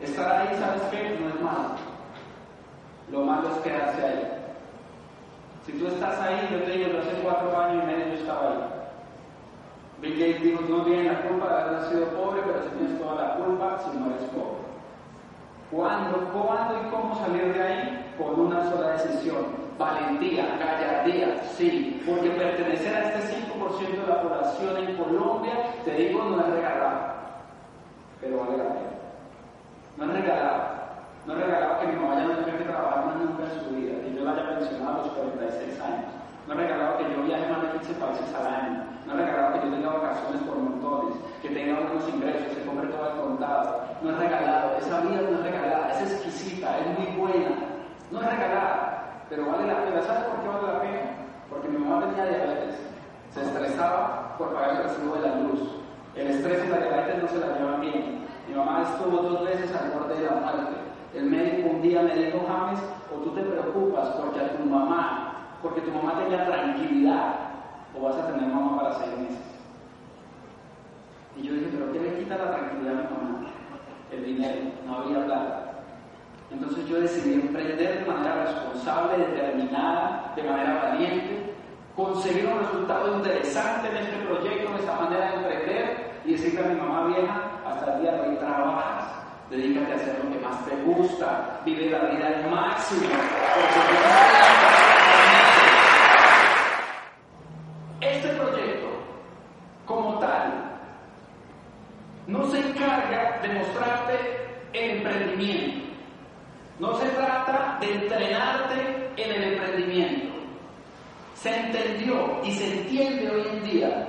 Estar 0.00 0.32
ahí, 0.32 0.56
¿sabes 0.58 0.82
qué? 0.90 1.18
No 1.20 1.28
es 1.28 1.40
malo. 1.42 1.74
Lo 3.10 3.20
malo 3.22 3.50
es 3.50 3.58
quedarse 3.58 4.02
ahí. 4.02 4.40
Si 5.66 5.72
tú 5.72 5.86
estás 5.88 6.18
ahí, 6.20 6.48
yo 6.50 6.62
te 6.64 6.70
digo, 6.70 6.90
yo 6.90 7.00
hace 7.00 7.20
cuatro 7.22 7.56
años 7.56 7.84
y 7.84 7.86
medio 7.86 8.06
yo 8.06 8.14
estaba 8.14 8.48
ahí. 8.48 8.58
Bill 10.00 10.18
Gates 10.18 10.42
dijo, 10.42 10.62
no 10.68 10.84
tienes 10.84 11.12
la 11.12 11.20
culpa 11.22 11.46
de 11.46 11.60
haber 11.60 11.72
nacido 11.72 12.06
pobre, 12.06 12.40
pero 12.46 12.62
si 12.62 12.68
tienes 12.70 12.98
toda 12.98 13.22
la 13.22 13.34
culpa 13.34 13.78
si 13.84 13.98
no 13.98 14.06
eres 14.06 14.22
pobre. 14.30 14.60
¿Cuándo, 15.70 16.18
cuándo 16.32 16.80
y 16.80 16.90
cómo 16.90 17.14
salir 17.16 17.52
de 17.52 17.62
ahí? 17.62 18.14
Con 18.18 18.40
una 18.40 18.70
sola 18.70 18.92
decisión. 18.92 19.44
Valentía, 20.20 20.44
gallardía, 20.58 21.42
sí. 21.56 22.02
Porque 22.06 22.28
pertenecer 22.28 22.94
a 22.94 23.08
este 23.08 23.40
5% 23.40 24.02
de 24.02 24.06
la 24.06 24.22
población 24.22 24.76
en 24.76 24.96
Colombia, 24.98 25.54
te 25.82 25.94
digo, 25.94 26.22
no 26.24 26.40
es 26.40 26.52
regalado. 26.52 27.00
Pero 28.20 28.40
vale 28.40 28.58
la 28.58 28.64
pena. 28.64 28.90
No 29.96 30.04
es 30.04 30.12
regalado. 30.12 30.62
No 31.24 31.32
es 31.32 31.40
regalado 31.40 31.80
que 31.80 31.86
mi 31.86 31.96
mamá 31.96 32.14
ya 32.16 32.24
no 32.24 32.34
tenga 32.36 32.58
que 32.58 32.64
trabajar 32.64 33.06
más 33.06 33.16
nunca 33.16 33.44
en 33.44 33.64
su 33.64 33.74
vida, 33.74 33.92
que 34.04 34.14
yo 34.14 34.24
la 34.24 34.32
haya 34.32 34.58
pensionado 34.58 34.92
a 34.92 35.06
los 35.06 35.08
46 35.08 35.80
años. 35.80 36.12
No 36.46 36.52
es 36.52 36.60
regalado 36.60 36.98
que 36.98 37.14
yo 37.14 37.22
viaje 37.22 37.48
más 37.48 37.62
de 37.62 37.78
15 37.78 37.92
países 37.94 38.34
al 38.34 38.46
año. 38.46 38.84
No 39.06 39.12
es 39.12 39.18
regalado 39.24 39.52
que 39.54 39.66
yo 39.66 39.72
tenga 39.72 39.88
vacaciones 39.88 40.42
por 40.42 40.56
montones, 40.58 41.16
que 41.40 41.48
tenga 41.48 41.80
unos 41.80 42.08
ingresos, 42.10 42.56
que 42.58 42.64
compre 42.66 42.88
todo 42.88 43.08
el 43.08 43.20
contado. 43.20 43.84
No 44.02 44.10
es 44.10 44.18
regalado. 44.18 44.76
Esa 44.76 45.00
vida 45.00 45.22
no 45.22 45.38
es 45.38 45.44
regalada, 45.44 45.90
es 45.92 46.12
exquisita, 46.12 46.76
es 46.76 46.98
muy 46.98 47.08
buena. 47.16 47.56
No 48.10 48.20
es 48.20 48.26
regalada, 48.26 48.99
pero 49.30 49.46
vale 49.46 49.66
la 49.68 49.84
pena. 49.84 50.02
¿Sabes 50.02 50.24
por 50.24 50.42
qué 50.42 50.48
vale 50.48 50.66
la 50.66 50.80
pena? 50.80 51.00
Porque 51.48 51.68
mi 51.68 51.78
mamá 51.78 52.04
tenía 52.06 52.26
diabetes. 52.26 52.76
Se 53.32 53.42
estresaba 53.42 54.36
por 54.36 54.52
pagar 54.52 54.70
el 54.70 54.82
recibo 54.82 55.14
de 55.14 55.28
la 55.28 55.36
luz. 55.36 55.60
El 56.16 56.26
estrés 56.26 56.66
y 56.66 56.68
la 56.68 56.78
diabetes 56.78 57.22
no 57.22 57.28
se 57.28 57.38
la 57.38 57.56
llevan 57.56 57.80
bien. 57.80 58.26
Mi 58.48 58.54
mamá 58.54 58.82
estuvo 58.82 59.22
dos 59.22 59.44
veces 59.44 59.72
al 59.74 59.92
borde 59.92 60.18
de 60.18 60.26
la 60.26 60.32
muerte. 60.32 60.76
El 61.14 61.24
médico 61.26 61.70
un 61.70 61.82
día 61.82 62.02
me 62.02 62.14
dijo, 62.14 62.44
James, 62.46 62.80
o 63.14 63.22
tú 63.22 63.30
te 63.30 63.42
preocupas 63.42 64.08
porque 64.10 64.40
a 64.40 64.56
tu 64.56 64.64
mamá, 64.64 65.34
porque 65.62 65.80
tu 65.80 65.92
mamá 65.92 66.18
tenía 66.18 66.46
tranquilidad, 66.46 67.34
o 67.96 68.02
vas 68.02 68.16
a 68.16 68.26
tener 68.26 68.48
mamá 68.48 68.78
para 68.78 68.94
seis 68.94 69.16
meses. 69.18 69.38
Y 71.36 71.42
yo 71.42 71.54
dije, 71.54 71.70
pero 71.72 71.92
¿qué 71.92 72.00
le 72.00 72.18
quita 72.18 72.36
la 72.36 72.56
tranquilidad 72.56 72.92
a 72.92 73.02
mi 73.02 73.02
mamá? 73.02 73.46
El 74.12 74.24
dinero, 74.24 74.70
no 74.86 74.98
había 74.98 75.24
plata. 75.24 75.59
Entonces 76.50 76.86
yo 76.88 77.00
decidí 77.00 77.34
emprender 77.34 78.00
de 78.00 78.10
manera 78.10 78.44
responsable, 78.44 79.18
determinada, 79.18 80.32
de 80.34 80.42
manera 80.42 80.82
valiente, 80.82 81.54
conseguir 81.94 82.46
un 82.46 82.58
resultado 82.58 83.16
interesante 83.16 83.88
en 83.88 83.96
este 83.96 84.16
proyecto, 84.26 84.70
en 84.70 84.76
esta 84.76 84.94
manera 85.00 85.30
de 85.30 85.36
emprender 85.36 86.10
y 86.24 86.32
decirle 86.32 86.60
a 86.60 86.68
mi 86.68 86.80
mamá 86.80 87.06
vieja, 87.06 87.50
hasta 87.66 87.94
el 87.94 88.02
día 88.02 88.12
de 88.12 88.28
hoy 88.28 88.36
trabajas, 88.36 89.04
dedícate 89.50 89.92
a 89.92 89.96
hacer 89.96 90.24
lo 90.24 90.30
que 90.32 90.44
más 90.44 90.64
te 90.66 90.76
gusta, 90.82 91.60
vive 91.64 91.90
la 91.90 91.98
vida 92.06 92.26
al 92.26 92.50
máximo. 92.50 93.08
Este 98.00 98.28
proyecto, 98.28 98.88
como 99.86 100.18
tal, 100.18 100.52
no 102.26 102.46
se 102.46 102.58
encarga 102.58 103.38
de 103.42 103.48
mostrarte 103.54 104.14
el 104.72 104.98
emprendimiento. 104.98 105.90
No 106.80 106.94
se 106.94 107.10
trata 107.10 107.76
de 107.78 107.94
entrenarte 107.94 109.12
en 109.18 109.32
el 109.32 109.52
emprendimiento. 109.52 110.34
Se 111.34 111.54
entendió 111.54 112.42
y 112.42 112.52
se 112.52 112.80
entiende 112.80 113.30
hoy 113.30 113.48
en 113.48 113.62
día 113.64 114.08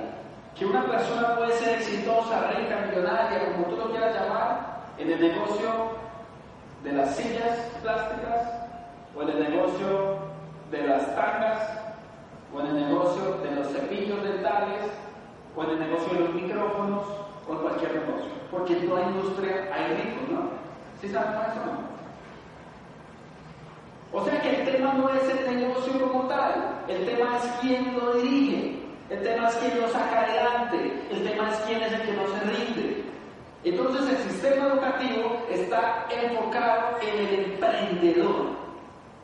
que 0.56 0.64
una 0.64 0.86
persona 0.86 1.36
puede 1.36 1.52
ser 1.52 1.80
exitosa, 1.80 2.50
rica, 2.52 2.86
millonaria, 2.88 3.52
como 3.52 3.66
tú 3.66 3.76
lo 3.76 3.90
quieras 3.90 4.14
llamar, 4.14 4.84
en 4.96 5.12
el 5.12 5.20
negocio 5.20 5.68
de 6.82 6.92
las 6.94 7.14
sillas 7.14 7.58
plásticas, 7.82 8.48
o 9.14 9.20
en 9.20 9.28
el 9.28 9.50
negocio 9.50 10.16
de 10.70 10.86
las 10.86 11.14
tangas, 11.14 11.78
o 12.54 12.60
en 12.60 12.66
el 12.68 12.88
negocio 12.88 13.36
de 13.42 13.50
los 13.50 13.68
cepillos 13.68 14.24
dentales, 14.24 14.84
o 15.54 15.62
en 15.64 15.70
el 15.72 15.78
negocio 15.78 16.14
de 16.14 16.20
los 16.20 16.34
micrófonos, 16.34 17.02
o 17.46 17.52
en 17.52 17.58
cualquier 17.58 17.92
negocio. 17.96 18.30
Porque 18.50 18.78
en 18.78 18.88
toda 18.88 19.02
industria 19.02 19.68
hay 19.74 19.94
ricos, 19.94 20.30
¿no? 20.30 20.48
¿Sí 21.02 21.08
saben 21.10 21.32
eso 21.32 21.66
no? 21.66 22.01
O 24.12 24.22
sea 24.24 24.40
que 24.42 24.60
el 24.60 24.70
tema 24.70 24.92
no 24.92 25.08
es 25.08 25.22
el 25.24 25.58
negocio 25.58 25.98
como 25.98 26.28
tal, 26.28 26.84
el 26.86 27.06
tema 27.06 27.38
es 27.38 27.44
quién 27.62 27.96
lo 27.96 28.12
dirige, 28.14 28.78
el 29.08 29.22
tema 29.22 29.48
es 29.48 29.54
quién 29.56 29.80
lo 29.80 29.88
saca 29.88 30.20
adelante, 30.20 31.06
el 31.10 31.22
tema 31.26 31.50
es 31.50 31.56
quién 31.60 31.82
es 31.82 31.92
el 31.92 32.02
que 32.02 32.12
no 32.12 32.26
se 32.26 32.40
rinde. 32.40 33.04
Entonces 33.64 34.10
el 34.10 34.30
sistema 34.30 34.66
educativo 34.66 35.42
está 35.48 36.06
enfocado 36.10 36.98
en 37.00 37.26
el 37.26 37.44
emprendedor. 37.52 38.50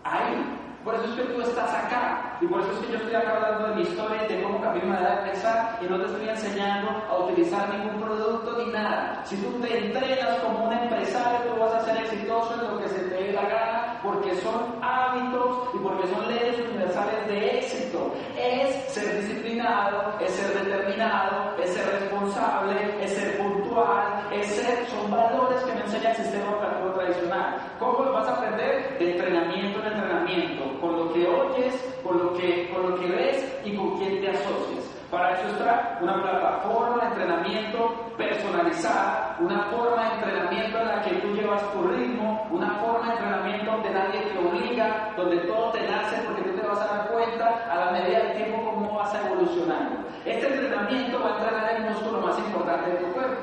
Ahí. 0.05 0.55
Por 0.85 0.95
eso 0.95 1.05
es 1.05 1.11
que 1.17 1.35
tú 1.35 1.43
estás 1.43 1.71
acá. 1.75 2.39
Y 2.41 2.47
por 2.47 2.63
eso 2.63 2.73
es 2.73 2.79
que 2.79 2.93
yo 2.93 2.99
estoy 2.99 3.15
acá 3.15 3.37
hablando 3.37 3.69
de 3.69 3.75
mi 3.75 3.83
historia 3.83 4.25
y 4.25 4.33
de 4.33 4.43
cómo 4.43 4.61
cambié 4.63 4.83
mi 4.85 4.89
manera 4.89 5.17
de 5.17 5.31
pensar 5.33 5.79
y 5.83 5.85
no 5.85 5.99
te 5.99 6.07
estoy 6.07 6.29
enseñando 6.31 6.91
a 7.11 7.19
utilizar 7.19 7.69
ningún 7.75 8.01
producto 8.01 8.65
ni 8.65 8.73
nada. 8.73 9.21
Si 9.25 9.37
tú 9.37 9.51
te 9.61 9.87
entrenas 9.87 10.39
como 10.39 10.65
un 10.65 10.73
empresario, 10.73 11.41
tú 11.53 11.61
vas 11.61 11.75
a 11.75 11.85
ser 11.85 11.97
exitoso 11.99 12.55
en 12.55 12.71
lo 12.71 12.81
que 12.81 12.89
se 12.89 13.01
te 13.01 13.15
dé 13.23 13.33
la 13.33 13.43
gana 13.43 13.88
porque 14.03 14.35
son 14.37 14.79
hábitos 14.83 15.69
y 15.75 15.79
porque 15.79 16.07
son 16.09 16.29
leyes 16.29 16.59
universales 16.69 17.27
de 17.29 17.59
éxito. 17.59 18.13
Es 18.37 18.93
ser 18.93 19.21
disciplinado, 19.21 20.15
es 20.21 20.31
ser 20.33 20.65
determinado, 20.65 21.57
es 21.63 21.71
ser 21.71 21.87
responsable, 22.01 23.05
es 23.05 23.13
ser 23.13 23.39
puntual, 23.39 24.25
es 24.33 24.47
ser, 24.47 24.87
son 24.87 25.11
valores 25.11 25.63
que 25.63 25.73
me 25.73 25.81
enseña 25.81 26.11
el 26.11 26.17
sistema 26.17 26.51
educativo 26.53 26.91
tradicional. 26.95 27.57
¿Cómo 27.79 28.05
lo 28.05 28.13
vas 28.13 28.29
a 28.29 28.37
aprender? 28.37 28.99
De 28.99 29.13
entrenamiento 29.13 29.81
en 29.81 29.93
entrenamiento, 29.93 30.81
con 30.81 30.97
lo 30.97 31.13
que 31.13 31.27
oyes, 31.27 31.95
con 32.03 32.19
lo 32.19 32.33
que, 32.35 32.71
lo 32.73 33.01
que 33.01 33.07
ves 33.07 33.61
y 33.65 33.77
con 33.77 33.99
quién 33.99 34.21
te 34.21 34.31
asocias. 34.31 34.88
Para 35.11 35.33
eso 35.33 35.49
está 35.49 35.99
una 36.03 36.21
plataforma 36.21 37.01
de 37.01 37.07
entrenamiento 37.07 38.13
personalizada, 38.19 39.37
una 39.41 39.63
forma 39.71 40.05
de 40.05 40.15
entrenamiento 40.17 40.79
en 40.81 40.89
la 40.89 41.03
que 41.03 41.15
tú 41.15 41.29
llevas 41.29 41.63
tu 41.73 41.83
ritmo, 41.85 42.47
una 42.51 42.75
forma 42.75 43.07
de 43.07 43.13
entrenamiento 43.13 43.71
donde 43.71 43.91
nadie 43.91 44.21
te 44.21 44.39
obliga, 44.39 45.15
donde 45.17 45.39
todo 45.39 45.73
te 45.73 45.89
nace 45.89 46.21
porque 46.27 46.43
tú 46.43 46.61
te 46.61 46.67
vas 46.67 46.81
a 46.81 46.95
dar 46.95 47.09
cuenta 47.09 47.73
a 47.73 47.87
la 47.87 47.93
medida 47.93 48.19
del 48.19 48.37
tiempo 48.37 48.71
cómo 48.71 48.97
vas 48.97 49.15
evolucionando. 49.15 49.97
Este 50.27 50.47
entrenamiento 50.47 51.21
va 51.21 51.31
a 51.31 51.39
entrenar 51.39 51.77
el 51.77 51.83
músculo 51.91 52.21
más 52.21 52.39
importante 52.41 52.91
de 52.91 52.97
tu 52.99 53.13
cuerpo. 53.13 53.43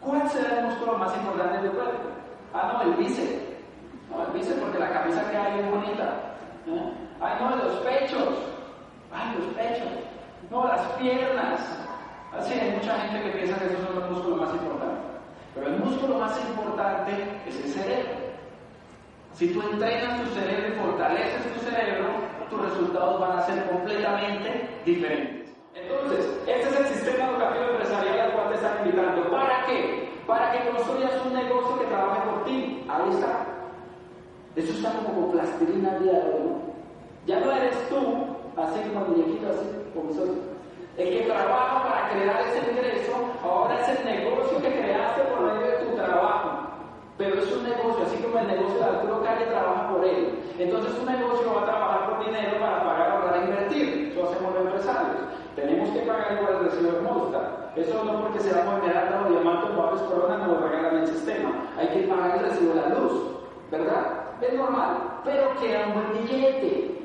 ¿Cuál 0.00 0.28
será 0.28 0.58
el 0.58 0.66
músculo 0.66 0.98
más 0.98 1.16
importante 1.16 1.62
de 1.62 1.68
tu 1.70 1.76
cuerpo? 1.76 2.08
Ah, 2.52 2.72
no, 2.74 2.82
el 2.82 2.94
bíceps. 2.98 3.42
No, 4.10 4.22
el 4.22 4.32
bíceps 4.32 4.60
porque 4.60 4.78
la 4.78 4.92
camisa 4.92 5.30
que 5.30 5.36
hay 5.36 5.60
es 5.60 5.70
bonita. 5.70 6.04
¿Eh? 6.66 6.92
Ay, 7.22 7.36
no, 7.40 7.56
los 7.56 7.76
pechos. 7.76 8.34
Ay, 9.10 9.34
los 9.38 9.54
pechos. 9.54 10.07
No, 10.50 10.66
las 10.66 10.80
piernas. 10.92 11.60
Así 12.32 12.54
hay 12.54 12.72
mucha 12.72 12.98
gente 13.00 13.22
que 13.22 13.38
piensa 13.38 13.58
que 13.58 13.66
esos 13.66 13.80
son 13.86 14.00
los 14.00 14.10
músculos 14.10 14.40
más 14.40 14.54
importantes. 14.54 15.04
Pero 15.54 15.66
el 15.66 15.78
músculo 15.80 16.18
más 16.18 16.38
importante 16.48 17.12
es 17.46 17.56
el 17.56 17.72
cerebro. 17.72 18.14
Si 19.34 19.48
tú 19.48 19.62
entrenas 19.62 20.22
tu 20.22 20.28
cerebro 20.34 20.68
y 20.68 20.78
fortaleces 20.78 21.52
tu 21.54 21.60
cerebro, 21.60 22.06
tus 22.50 22.60
resultados 22.60 23.20
van 23.20 23.38
a 23.38 23.42
ser 23.42 23.64
completamente 23.68 24.68
diferentes. 24.84 25.54
Entonces, 25.74 26.26
este 26.46 26.68
es 26.68 26.80
el 26.80 26.86
sistema 26.86 27.30
educativo 27.30 27.64
empresarial 27.70 28.20
al 28.20 28.32
cual 28.32 28.48
te 28.48 28.54
están 28.56 28.86
invitando. 28.86 29.30
¿Para 29.30 29.66
qué? 29.66 30.08
Para 30.26 30.52
que 30.52 30.70
construyas 30.70 31.12
un 31.24 31.34
negocio 31.34 31.78
que 31.78 31.86
trabaje 31.86 32.20
por 32.28 32.44
ti. 32.44 32.84
Ahí 32.88 33.10
está. 33.10 33.46
Eso 34.56 34.72
está 34.72 34.92
como 35.04 35.30
plastilina 35.30 35.98
hoy. 36.00 36.68
Ya 37.26 37.40
no 37.40 37.52
eres 37.52 37.88
tú, 37.88 37.96
así 38.56 38.80
como 38.88 39.06
muñequito, 39.06 39.50
así 39.50 39.77
El 40.98 41.08
que 41.10 41.24
trabaja 41.24 41.82
para 41.88 42.10
crear 42.10 42.42
ese 42.48 42.70
ingreso, 42.70 43.14
ahora 43.42 43.80
es 43.80 43.98
el 43.98 44.04
negocio 44.04 44.60
que 44.60 44.72
creaste 44.72 45.22
por 45.22 45.40
medio 45.40 45.66
de 45.66 45.84
tu 45.84 45.96
trabajo. 45.96 46.68
Pero 47.16 47.40
es 47.40 47.52
un 47.52 47.62
negocio, 47.64 48.04
así 48.04 48.16
como 48.18 48.38
el 48.38 48.46
negocio 48.48 48.78
de 48.78 48.84
Arturo 48.84 49.22
Calle 49.22 49.46
trabaja 49.46 49.88
por 49.88 50.04
él. 50.04 50.38
Entonces 50.58 50.92
un 50.98 51.06
negocio 51.06 51.54
va 51.54 51.62
a 51.62 51.64
trabajar 51.64 52.10
por 52.10 52.26
dinero 52.26 52.58
para 52.60 52.84
pagar, 52.84 53.10
ahorrar 53.10 53.36
e 53.36 53.44
invertir. 53.44 54.12
Eso 54.12 54.28
hacemos 54.28 54.54
los 54.54 54.64
empresarios. 54.66 55.16
Tenemos 55.56 55.90
que 55.90 56.00
pagar 56.00 56.38
igual 56.38 56.54
el 56.54 56.64
recibo 56.70 56.92
de 56.92 57.00
Movistar. 57.00 57.72
Eso 57.76 58.04
no 58.04 58.20
porque 58.22 58.40
sea 58.40 58.60
esmeralda 58.60 59.24
o 59.24 59.30
diamante 59.30 59.72
o 59.72 59.76
papel 59.76 60.06
corona 60.08 60.38
no 60.38 60.46
lo 60.48 60.68
regalan 60.68 60.96
el 60.96 61.06
sistema. 61.06 61.50
Hay 61.78 61.88
que 61.88 62.06
pagar 62.08 62.38
el 62.38 62.50
recibo 62.50 62.74
de 62.74 62.80
la 62.82 62.88
luz, 62.88 63.12
¿verdad? 63.70 64.34
Es 64.40 64.52
normal, 64.52 65.20
pero 65.24 65.54
queda 65.60 65.86
un 65.86 65.94
buen 65.94 66.26
billete. 66.26 66.97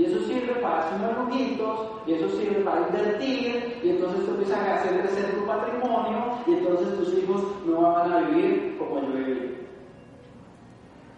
Y 0.00 0.06
eso 0.06 0.18
sirve 0.20 0.54
para 0.62 0.96
unos 0.96 1.28
lujitos, 1.28 1.90
y 2.06 2.14
eso 2.14 2.30
sirve 2.30 2.64
para 2.64 2.88
invertir, 2.88 3.80
y 3.84 3.90
entonces 3.90 4.24
tú 4.24 4.30
empiezas 4.30 4.58
a 4.58 4.74
hacer 4.76 4.98
crecer 4.98 5.34
tu 5.34 5.44
patrimonio, 5.44 6.38
y 6.46 6.52
entonces 6.52 6.96
tus 6.96 7.18
hijos 7.18 7.42
no 7.66 7.82
van 7.82 8.10
a 8.10 8.20
vivir 8.20 8.76
como 8.78 9.02
yo 9.02 9.12
viví. 9.12 9.56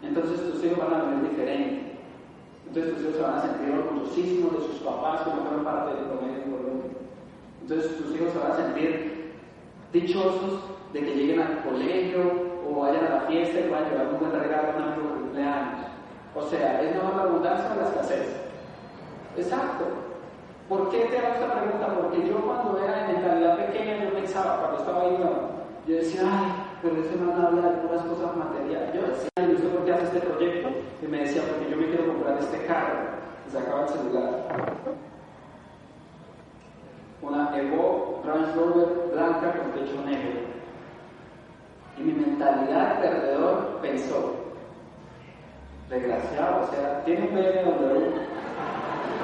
Entonces 0.03 0.51
tus 0.51 0.65
hijos 0.65 0.79
van 0.81 1.01
a 1.01 1.05
vivir 1.05 1.31
diferente. 1.31 1.93
Entonces 2.67 2.95
tus 2.95 3.03
hijos 3.05 3.15
se 3.15 3.23
van 3.23 3.35
a 3.37 3.43
sentir 3.43 3.73
orgullosísimos 3.73 4.53
de 4.53 4.67
sus 4.67 4.79
papás 4.81 5.21
que 5.21 5.31
no 5.31 5.43
fueron 5.43 5.65
parte 5.65 5.95
del 5.95 6.05
promedio 6.07 6.43
en 6.43 6.51
Colombia. 6.51 6.91
Entonces 7.63 7.97
tus 7.99 8.17
hijos 8.17 8.33
se 8.33 8.39
van 8.41 8.51
a 8.51 8.57
sentir 8.57 9.33
dichosos 9.93 10.61
de 10.93 11.01
que 11.05 11.15
lleguen 11.15 11.41
al 11.41 11.63
colegio 11.63 12.19
o 12.69 12.81
vayan 12.81 13.05
a 13.05 13.11
la 13.11 13.21
fiesta 13.29 13.61
y 13.61 13.69
puedan 13.69 13.91
llevar 13.91 14.09
un 14.09 14.19
buen 14.19 14.33
regalo 14.33 14.73
a 14.73 14.77
un 14.77 14.83
amigo 14.83 15.09
cumpleaños. 15.21 15.87
O 16.35 16.43
sea, 16.49 16.83
es 16.83 16.97
mejor 16.97 17.15
la 17.15 17.23
abundancia 17.23 17.73
o 17.73 17.81
la 17.81 17.89
escasez. 17.89 18.43
Exacto. 19.37 19.85
¿Por 20.69 20.91
qué 20.91 21.05
te 21.07 21.19
hago 21.19 21.35
esta 21.35 21.53
pregunta? 21.53 21.87
Porque 22.01 22.29
yo 22.29 22.41
cuando 22.41 22.79
era 22.83 23.07
en 23.07 23.15
mentalidad 23.15 23.57
pequeña, 23.57 24.05
yo 24.05 24.13
pensaba, 24.13 24.59
cuando 24.61 24.79
estaba 24.79 25.03
ahí, 25.03 25.19
yo 25.87 25.97
decía, 25.97 26.23
ay, 26.25 26.53
pero 26.81 26.97
ese 26.97 27.17
man 27.17 27.45
habla 27.45 27.71
de 27.71 27.77
puras 27.79 28.05
cosas 28.05 28.37
materiales. 28.37 28.95
Yo 28.95 29.03
decía, 29.03 29.29
¿y 29.37 29.55
usted 29.55 29.69
por 29.71 29.85
qué 29.85 29.93
hace 29.93 30.05
este 30.05 30.21
proyecto? 30.21 30.69
Y 31.03 31.07
me 31.07 31.19
decía, 31.19 31.43
porque 31.49 31.71
yo 31.71 31.77
me 31.77 31.87
quiero 31.87 32.07
comprar 32.07 32.39
este 32.39 32.67
carro. 32.67 32.99
Y 33.47 33.51
sacaba 33.51 33.83
el 33.83 33.89
celular. 33.89 34.31
Una 37.23 37.59
Evo 37.59 38.23
Range 38.25 39.13
blanca 39.13 39.53
con 39.53 39.73
techo 39.73 40.03
negro. 40.05 40.41
Y 41.99 42.03
mi 42.03 42.13
mentalidad 42.13 42.97
de 42.97 43.09
perdedor 43.09 43.79
pensó, 43.83 44.35
desgraciado, 45.91 46.65
o 46.65 46.67
sea, 46.73 47.05
tiene 47.05 47.29
un 47.29 47.35
BMW. 47.35 48.42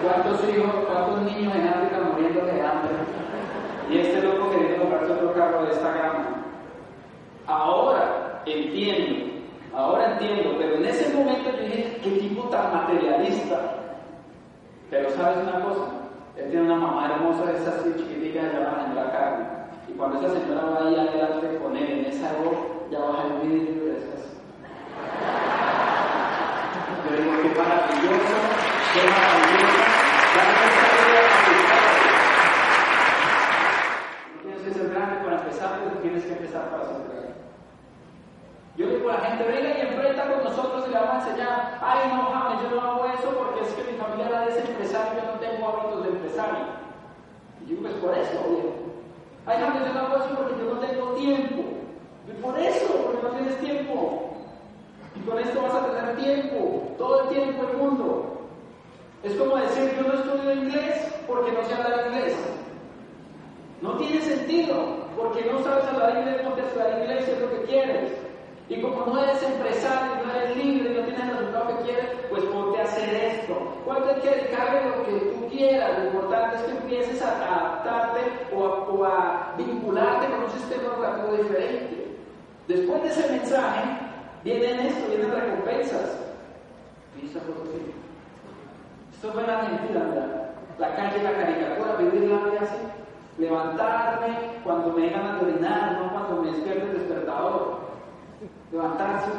¿Cuántos 0.03 0.49
hijos, 0.49 0.71
cuántos 0.87 1.23
niños 1.23 1.55
en 1.55 1.69
África 1.69 1.99
muriendo 2.13 2.41
de 2.45 2.63
hambre? 2.63 2.93
Y 3.91 3.99
este 3.99 4.23
loco 4.23 4.51
queriendo 4.51 4.81
comprarse 4.81 5.13
otro 5.13 5.35
carro 5.35 5.65
de 5.65 5.73
esta 5.73 5.93
gama. 5.93 6.45
Ahora 7.47 8.43
entiendo, 8.45 9.33
ahora 9.75 10.13
entiendo, 10.13 10.57
pero 10.59 10.77
en 10.77 10.85
ese 10.85 11.15
momento 11.15 11.51
yo 11.51 11.65
dije, 11.65 12.01
qué 12.03 12.11
tipo 12.11 12.43
tan 12.49 12.73
materialista. 12.73 13.59
Pero 14.91 15.11
sabes 15.11 15.39
una 15.39 15.65
cosa, 15.65 15.85
él 16.37 16.51
tiene 16.51 16.67
una 16.67 16.77
mamá 16.77 17.07
hermosa 17.07 17.45
de 17.47 17.59
esas 17.59 17.75
así 17.77 17.95
chiquiticas 17.97 18.53
llamadas 18.53 18.87
en 18.89 18.95
la 18.95 19.13
carne. 19.13 19.47
Y 19.89 19.93
cuando 19.93 20.19
esa 20.19 20.39
señora 20.39 20.65
va 20.65 20.87
ahí 20.87 20.95
adelante 20.95 21.59
con 21.63 21.77
él 21.77 21.91
en 21.91 22.05
esa 22.07 22.33
voz, 22.35 22.57
ya 22.91 22.99
baja 23.01 23.25
el 23.25 23.49
vidrio 23.49 23.87
y 23.87 23.97
esas. 23.97 24.37
Yo 27.05 27.17
digo, 27.17 27.33
qué 27.43 27.59
maravilloso, 27.59 28.37
qué 28.95 29.11
maravilloso. 29.11 29.78
Tienes 34.43 34.77
que 34.77 34.95
grande 34.95 35.17
para 35.25 35.39
empezar, 35.39 35.81
pero 35.85 36.01
tienes 36.01 36.25
que 36.25 36.33
empezar 36.33 36.71
para 36.71 36.85
grande. 36.85 37.35
Yo 38.77 38.87
digo 38.87 39.09
la 39.09 39.19
gente, 39.19 39.45
venga 39.45 39.77
y 39.77 39.81
enfrenta 39.81 40.33
con 40.33 40.45
nosotros 40.45 40.85
y 40.87 40.93
le 40.93 40.99
vamos 40.99 41.25
a 41.25 41.29
enseñar, 41.29 41.79
ay 41.83 42.09
no, 42.15 42.31
James, 42.31 42.63
yo 42.63 42.77
no 42.77 42.81
hago 42.81 43.07
eso 43.07 43.29
porque 43.37 43.65
es 43.65 43.75
que 43.75 43.91
mi 43.91 43.99
familia 43.99 44.47
es 44.47 44.57
empresario, 44.57 45.21
yo 45.21 45.33
no 45.33 45.41
tengo 45.41 45.69
hábitos 45.69 46.03
de 46.05 46.09
empresario. 46.11 46.65
Y 47.61 47.71
yo 47.71 47.81
pues 47.81 47.95
por 47.95 48.17
eso, 48.17 48.39
oye. 48.49 48.71
Ay 49.47 49.57
James, 49.61 49.83
yo 49.85 49.95
no 49.95 50.01
hago 50.01 50.17
eso 50.17 50.35
porque 50.37 50.55
yo 50.59 50.75
no 50.75 50.81
tengo 50.81 51.07
tiempo. 51.15 51.63
Y 52.29 52.43
por 52.43 52.59
eso, 52.59 52.87
porque 53.05 53.23
no 53.23 53.31
tienes 53.31 53.59
tiempo. 53.59 54.31
Y 55.17 55.21
con 55.27 55.39
esto 55.39 55.63
vas 55.63 55.75
a 55.75 55.87
tener 55.87 56.17
tiempo, 56.17 56.95
todo 56.97 57.23
el 57.23 57.29
tiempo 57.31 57.63
del 57.65 57.77
mundo. 57.79 58.28
Es 59.23 59.35
como 59.35 59.57
decir, 59.57 59.95
yo 59.97 60.09
no 60.09 60.15
estudio 60.15 60.53
inglés 60.53 61.15
porque 61.27 61.53
no 61.53 61.65
sé 61.65 61.75
hablar 61.75 62.07
inglés. 62.07 62.37
No 63.83 63.97
tiene 63.97 64.21
sentido, 64.21 65.09
porque 65.17 65.45
no 65.45 65.63
sabes 65.63 65.85
hablar 65.87 66.19
inglés, 66.19 66.43
no 66.45 66.53
te 66.53 66.63
hablar 66.63 67.01
inglés, 67.01 67.29
es 67.29 67.41
lo 67.41 67.51
que 67.51 67.63
quieres. 67.67 68.13
Y 68.69 68.81
como 68.81 69.07
no 69.07 69.23
eres 69.23 69.43
empresario, 69.43 70.25
no 70.25 70.35
eres 70.35 70.57
libre, 70.57 70.95
no 70.95 71.05
tienes 71.05 71.23
el 71.23 71.31
resultado 71.31 71.69
que 71.69 71.85
quieres, 71.85 72.07
pues 72.31 72.45
ponte 72.45 72.81
a 72.81 72.85
hacer 72.85 73.15
esto. 73.15 73.55
¿Cuánto 73.85 74.09
hay 74.09 74.21
que 74.21 74.31
dedicarle 74.31 74.91
lo 74.91 75.05
que 75.05 75.13
tú 75.13 75.49
quieras? 75.49 75.99
Lo 75.99 76.05
importante 76.07 76.57
es 76.57 76.63
que 76.63 76.71
empieces 76.73 77.23
a 77.23 77.37
adaptarte 77.37 78.21
o 78.55 79.05
a, 79.05 79.55
vincularte 79.57 80.27
con 80.29 80.45
un 80.45 80.51
sistema 80.51 80.83
educativo 80.95 81.43
diferente. 81.43 82.17
Después 82.69 83.03
de 83.03 83.09
ese 83.09 83.33
mensaje, 83.33 83.85
vienen 84.45 84.81
esto, 84.81 85.09
vienen 85.09 85.33
recompensas. 85.33 86.21
¿Y 87.21 87.27
esta 87.27 87.41
foto 87.41 87.65
sí? 89.21 89.27
Esto 89.27 89.33
fue 89.33 89.45
en 89.45 89.51
Argentina. 89.51 90.01
La 90.79 90.95
calle, 90.95 91.23
la 91.23 91.33
caricatura, 91.33 91.97
vivir 91.97 92.31
la 92.31 92.45
vida 92.45 92.61
así. 92.63 92.77
Levantarme 93.39 94.37
cuando 94.65 94.93
me 94.93 95.03
dejan 95.03 95.27
a 95.27 95.41
orinar, 95.41 95.99
no 96.01 96.13
cuando 96.13 96.43
me 96.43 96.51
despierta 96.51 96.87
el 96.87 96.99
despertador 96.99 97.89
levantarse 98.71 99.31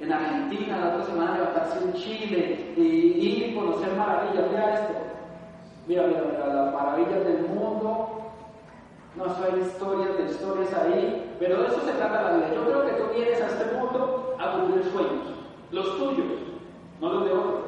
en 0.00 0.12
Argentina, 0.12 0.78
la 0.78 0.94
otra 0.94 1.06
semana 1.06 1.38
levantarse 1.38 1.84
en 1.84 1.92
Chile 1.94 2.74
y 2.76 2.82
ir 2.82 3.48
y 3.48 3.54
conocer 3.54 3.94
maravillas. 3.96 4.50
Mira 4.50 4.74
esto. 4.74 4.94
Mira, 5.86 6.06
mira, 6.06 6.22
mira, 6.30 6.46
las 6.46 6.74
maravillas 6.74 7.24
del 7.24 7.42
mundo. 7.48 8.10
No 9.16 9.24
hay 9.24 9.60
historias 9.60 10.18
de 10.18 10.24
historias 10.24 10.74
ahí, 10.74 11.36
pero 11.38 11.62
de 11.62 11.68
eso 11.68 11.80
se 11.84 11.92
trata 11.92 12.22
la 12.22 12.36
vida. 12.36 12.54
Yo 12.54 12.64
creo 12.64 12.84
que 12.84 12.92
tú 12.94 13.04
vienes 13.14 13.40
a 13.40 13.46
este 13.46 13.76
mundo 13.76 14.36
a 14.40 14.52
cumplir 14.52 14.84
sueños, 14.90 15.22
los 15.70 15.98
tuyos, 15.98 16.26
no 17.00 17.12
los 17.12 17.24
de 17.24 17.32
otros. 17.32 17.63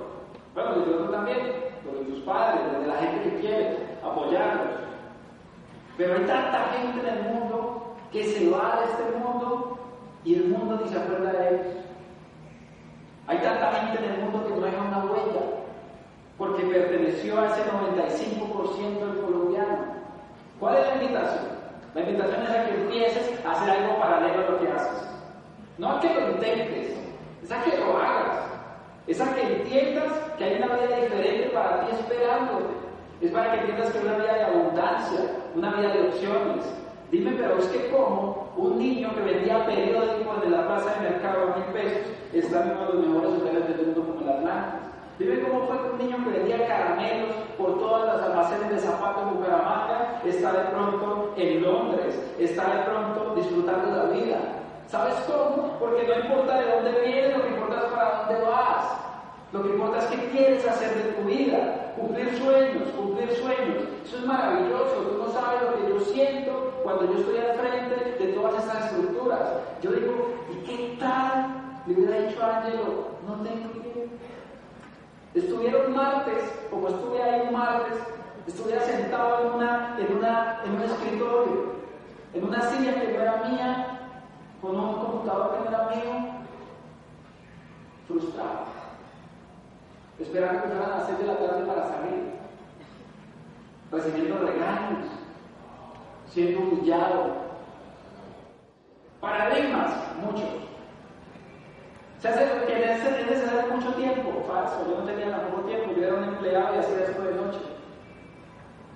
Bueno, 0.86 0.86
los 0.86 0.86
de 0.86 0.92
otros 0.92 1.10
también, 1.10 1.38
los 1.84 1.98
de 1.98 2.12
tus 2.12 2.24
padres, 2.24 2.60
los 2.72 2.82
de 2.82 2.88
la 2.88 2.96
gente 2.96 3.30
que 3.30 3.40
quiere, 3.40 3.76
apoyarlos. 4.02 4.74
Pero 5.96 6.14
hay 6.14 6.24
tanta 6.24 6.64
gente 6.76 7.00
en 7.00 7.16
el 7.16 7.22
mundo 7.34 7.96
que 8.12 8.24
se 8.24 8.50
va 8.50 8.80
de 8.80 8.84
este 8.84 9.18
mundo 9.18 9.78
y 10.24 10.34
el 10.34 10.48
mundo 10.48 10.80
ni 10.82 10.88
se 10.88 10.98
acuerda 10.98 11.32
de 11.32 11.48
ellos. 11.48 11.66
Hay 13.26 13.38
tanta 13.38 13.72
gente 13.72 14.04
en 14.04 14.12
el 14.12 14.20
mundo 14.20 14.46
que 14.46 14.54
no 14.54 14.66
deja 14.66 14.82
una 14.82 15.04
huella, 15.04 15.42
porque 16.38 16.62
perteneció 16.64 17.40
a 17.40 17.46
ese 17.46 17.62
95% 17.64 19.06
del 19.06 19.24
colombiano. 19.24 19.78
¿Cuál 20.60 20.76
es 20.76 20.86
la 20.86 21.02
invitación? 21.02 21.56
La 21.94 22.00
invitación 22.02 22.42
es 22.42 22.50
a 22.50 22.64
que 22.66 22.74
empieces 22.74 23.44
a 23.44 23.52
hacer 23.52 23.70
algo 23.70 23.98
paralelo 23.98 24.46
a 24.46 24.50
lo 24.50 24.60
que 24.60 24.68
haces. 24.68 25.08
No 25.78 25.90
a 25.90 26.00
que 26.00 26.14
lo 26.14 26.30
intentes, 26.30 26.96
es 27.42 27.50
a 27.50 27.62
que 27.62 27.76
lo 27.78 27.98
hagas. 27.98 28.55
Es 29.06 29.20
a 29.20 29.34
que 29.34 29.42
entiendas 29.42 30.12
que 30.36 30.44
hay 30.44 30.56
una 30.56 30.74
vida 30.74 31.00
diferente 31.00 31.50
para 31.50 31.86
ti 31.86 31.92
esperándote. 31.92 32.74
Es 33.20 33.30
para 33.30 33.52
que 33.52 33.58
entiendas 33.60 33.90
que 33.90 33.98
hay 33.98 34.04
una 34.04 34.16
vida 34.16 34.34
de 34.34 34.44
abundancia, 34.44 35.20
una 35.54 35.70
vida 35.72 35.92
de 35.92 36.08
opciones, 36.08 36.64
Dime, 37.10 37.32
pero 37.38 37.56
es 37.58 37.66
que 37.66 37.88
como 37.90 38.48
un 38.56 38.78
niño 38.78 39.14
que 39.14 39.20
vendía 39.20 39.64
periódicos 39.64 40.40
de 40.42 40.50
la 40.50 40.66
plaza 40.66 40.92
de 40.94 41.10
mercado 41.10 41.52
a 41.52 41.56
mil 41.56 41.66
pesos 41.66 42.10
está 42.32 42.64
en 42.64 42.72
uno 42.72 42.86
de 42.86 42.92
los 42.94 43.06
mejores 43.06 43.42
hoteles 43.42 43.68
del 43.68 43.86
mundo 43.86 44.06
como 44.06 44.20
el 44.22 44.36
Atlanta. 44.36 44.80
Dime 45.16 45.40
cómo 45.40 45.66
fue 45.66 45.78
que 45.78 45.90
un 45.90 45.98
niño 45.98 46.24
que 46.24 46.38
vendía 46.38 46.66
caramelos 46.66 47.30
por 47.56 47.78
todas 47.78 48.06
las 48.06 48.26
almacenes 48.26 48.70
de 48.70 48.78
zapatos 48.80 49.22
en 49.22 49.38
Bucaramanga 49.38 50.20
está 50.26 50.52
de 50.52 50.70
pronto 50.70 51.32
en 51.36 51.62
Londres, 51.62 52.34
está 52.40 52.74
de 52.74 52.82
pronto 52.82 53.34
disfrutando 53.36 53.96
la 53.96 54.04
vida. 54.10 54.38
¿Sabes 54.88 55.14
cómo? 55.26 55.76
Porque 55.80 56.06
no 56.06 56.14
importa 56.20 56.60
de 56.60 56.70
dónde 56.70 57.00
vienes, 57.00 57.36
lo 57.36 57.42
que 57.42 57.48
importa 57.50 57.76
es 57.76 57.92
para 57.92 58.18
dónde 58.18 58.44
vas. 58.44 58.84
Lo 59.52 59.62
que 59.62 59.68
importa 59.70 59.98
es 59.98 60.06
qué 60.06 60.30
quieres 60.30 60.68
hacer 60.68 60.94
de 60.94 61.12
tu 61.12 61.28
vida, 61.28 61.92
cumplir 61.96 62.36
sueños, 62.38 62.88
cumplir 62.96 63.30
sueños. 63.36 63.84
Eso 64.04 64.18
es 64.18 64.24
maravilloso, 64.24 64.94
tú 65.08 65.18
no 65.18 65.32
sabes 65.32 65.62
lo 65.62 65.74
que 65.76 65.92
yo 65.92 66.00
siento 66.12 66.80
cuando 66.82 67.12
yo 67.12 67.18
estoy 67.18 67.38
al 67.38 67.58
frente 67.58 68.24
de 68.24 68.32
todas 68.32 68.64
estas 68.64 68.86
estructuras. 68.86 69.40
Yo 69.82 69.90
digo, 69.92 70.34
¿y 70.52 70.66
qué 70.66 70.96
tal? 71.00 71.46
Le 71.86 71.94
hubiera 71.94 72.26
dicho 72.26 72.42
a 72.42 72.64
no 73.26 73.34
tengo 73.42 73.70
idea. 73.74 74.06
Estuvieron 75.34 75.94
martes, 75.94 76.42
como 76.70 76.88
estuve 76.88 77.22
ahí 77.22 77.42
un 77.48 77.52
martes, 77.52 77.98
estuviera 78.46 78.82
sentado 78.82 79.40
en, 79.40 79.54
una, 79.54 79.96
en, 79.98 80.16
una, 80.16 80.60
en 80.64 80.72
un 80.74 80.82
escritorio, 80.82 81.72
en 82.34 82.44
una 82.44 82.62
silla 82.62 82.94
que 82.94 83.12
no 83.12 83.22
era 83.22 83.44
mía, 83.48 83.95
con 84.66 84.80
un 84.80 84.94
computador 84.94 85.52
que 85.52 85.70
no 85.70 85.76
era 85.76 85.96
mío, 85.96 86.12
frustrado 88.08 88.66
esperando 90.18 90.62
que 90.62 90.68
fueran 90.68 90.90
las 90.90 91.06
6 91.06 91.18
de 91.18 91.26
la 91.26 91.36
tarde 91.36 91.66
para 91.66 91.88
salir, 91.88 92.32
recibiendo 93.90 94.38
regaños, 94.38 95.06
siendo 96.26 96.60
humillado. 96.60 97.46
Paradigmas, 99.20 99.92
muchos. 100.24 100.48
Se 102.18 102.28
hace 102.28 102.46
lo 102.46 102.66
que 102.66 102.92
es 102.92 103.28
necesario 103.28 103.74
mucho 103.74 103.92
tiempo, 103.94 104.44
falso. 104.48 104.86
Yo 104.88 105.00
no 105.00 105.04
tenía 105.04 105.30
tampoco 105.30 105.68
tiempo, 105.68 105.92
yo 105.94 106.06
era 106.06 106.14
un 106.14 106.24
empleado 106.24 106.74
y 106.74 106.78
hacía 106.78 107.04
esto 107.04 107.22
de 107.22 107.34
noche. 107.34 107.60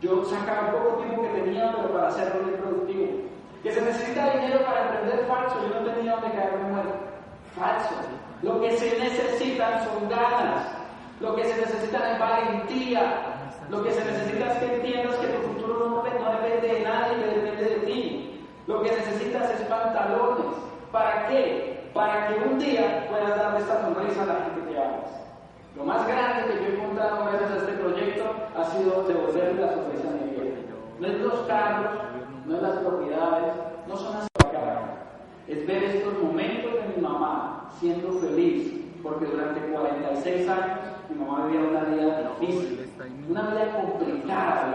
yo 0.00 0.24
sacaba 0.24 0.68
el 0.68 0.74
poco 0.74 1.02
tiempo 1.02 1.22
que 1.22 1.40
tenía, 1.40 1.72
pero 1.76 1.92
para 1.92 2.08
hacerlo 2.08 2.56
productivo. 2.56 3.29
Que 3.62 3.72
se 3.72 3.82
necesita 3.82 4.30
dinero 4.30 4.64
para 4.64 4.88
emprender 4.88 5.26
falso, 5.26 5.56
yo 5.68 5.80
no 5.80 5.92
tenía 5.92 6.12
donde 6.12 6.30
caerme 6.30 6.72
muerto. 6.72 6.94
Falso. 7.58 7.94
Lo 8.42 8.60
que 8.60 8.70
se 8.78 8.98
necesitan 8.98 9.84
son 9.84 10.08
ganas. 10.08 10.66
Lo 11.20 11.36
que 11.36 11.44
se 11.44 11.60
necesita 11.60 12.12
es 12.12 12.18
valentía. 12.18 13.40
Lo 13.68 13.82
que 13.84 13.92
se 13.92 14.04
necesita 14.04 14.52
es 14.52 14.58
que 14.58 14.74
entiendas 14.76 15.16
que 15.16 15.26
tu 15.26 15.42
futuro 15.48 15.90
no, 15.90 16.02
depende 16.02 16.68
de 16.68 16.80
nadie, 16.80 17.16
que 17.16 17.40
depende 17.40 17.64
de 17.64 17.76
ti. 17.86 18.46
Lo 18.66 18.82
que 18.82 18.90
necesitas 18.90 19.50
es 19.50 19.66
pantalones. 19.66 20.56
¿Para 20.90 21.28
qué? 21.28 21.90
Para 21.92 22.28
que 22.28 22.34
un 22.40 22.58
día 22.58 23.06
puedas 23.10 23.36
darle 23.36 23.60
esta 23.60 23.82
sonrisa 23.82 24.22
a 24.22 24.26
la 24.26 24.34
gente 24.44 24.70
que 24.72 24.78
amas. 24.78 25.20
Lo 25.76 25.84
más 25.84 26.06
grande 26.08 26.48
que 26.48 26.62
yo 26.62 26.68
he 26.70 26.74
encontrado 26.76 27.26
gracias 27.26 27.50
a 27.52 27.56
este 27.56 27.72
proyecto 27.72 28.24
ha 28.56 28.64
sido 28.64 29.02
devolverle 29.04 29.60
la 29.60 29.72
sonrisa 29.74 30.08
a 30.08 30.12
mi 30.12 30.30
vida. 30.30 30.56
No 30.98 31.06
es 31.06 31.20
los 31.20 31.40
carros, 31.46 31.90
no 32.50 32.56
es 32.56 32.62
las 32.62 32.78
propiedades, 32.78 33.54
no 33.86 33.96
son 33.96 34.18
las. 34.18 34.26
Es 35.46 35.66
ver 35.66 35.84
estos 35.84 36.20
momentos 36.20 36.72
de 36.74 36.94
mi 36.96 37.02
mamá 37.02 37.70
siendo 37.78 38.12
feliz, 38.14 38.72
porque 39.02 39.26
durante 39.26 39.60
46 39.60 40.48
años 40.48 40.78
mi 41.08 41.24
mamá 41.24 41.46
vivía 41.46 41.68
una 41.68 41.84
vida 41.84 42.30
difícil, 42.40 42.90
una 43.28 43.42
vida 43.50 43.80
complicada. 43.80 44.74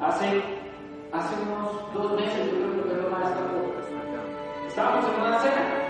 Hace, 0.00 0.42
hace 1.12 1.34
unos 1.42 1.94
dos 1.94 2.20
meses, 2.20 2.52
yo 2.52 2.70
creo 2.70 2.84
que 2.84 3.02
fue 3.02 3.10
más 3.10 3.32
Estábamos 4.68 5.04
en 5.04 5.20
una 5.20 5.38
cena 5.38 5.81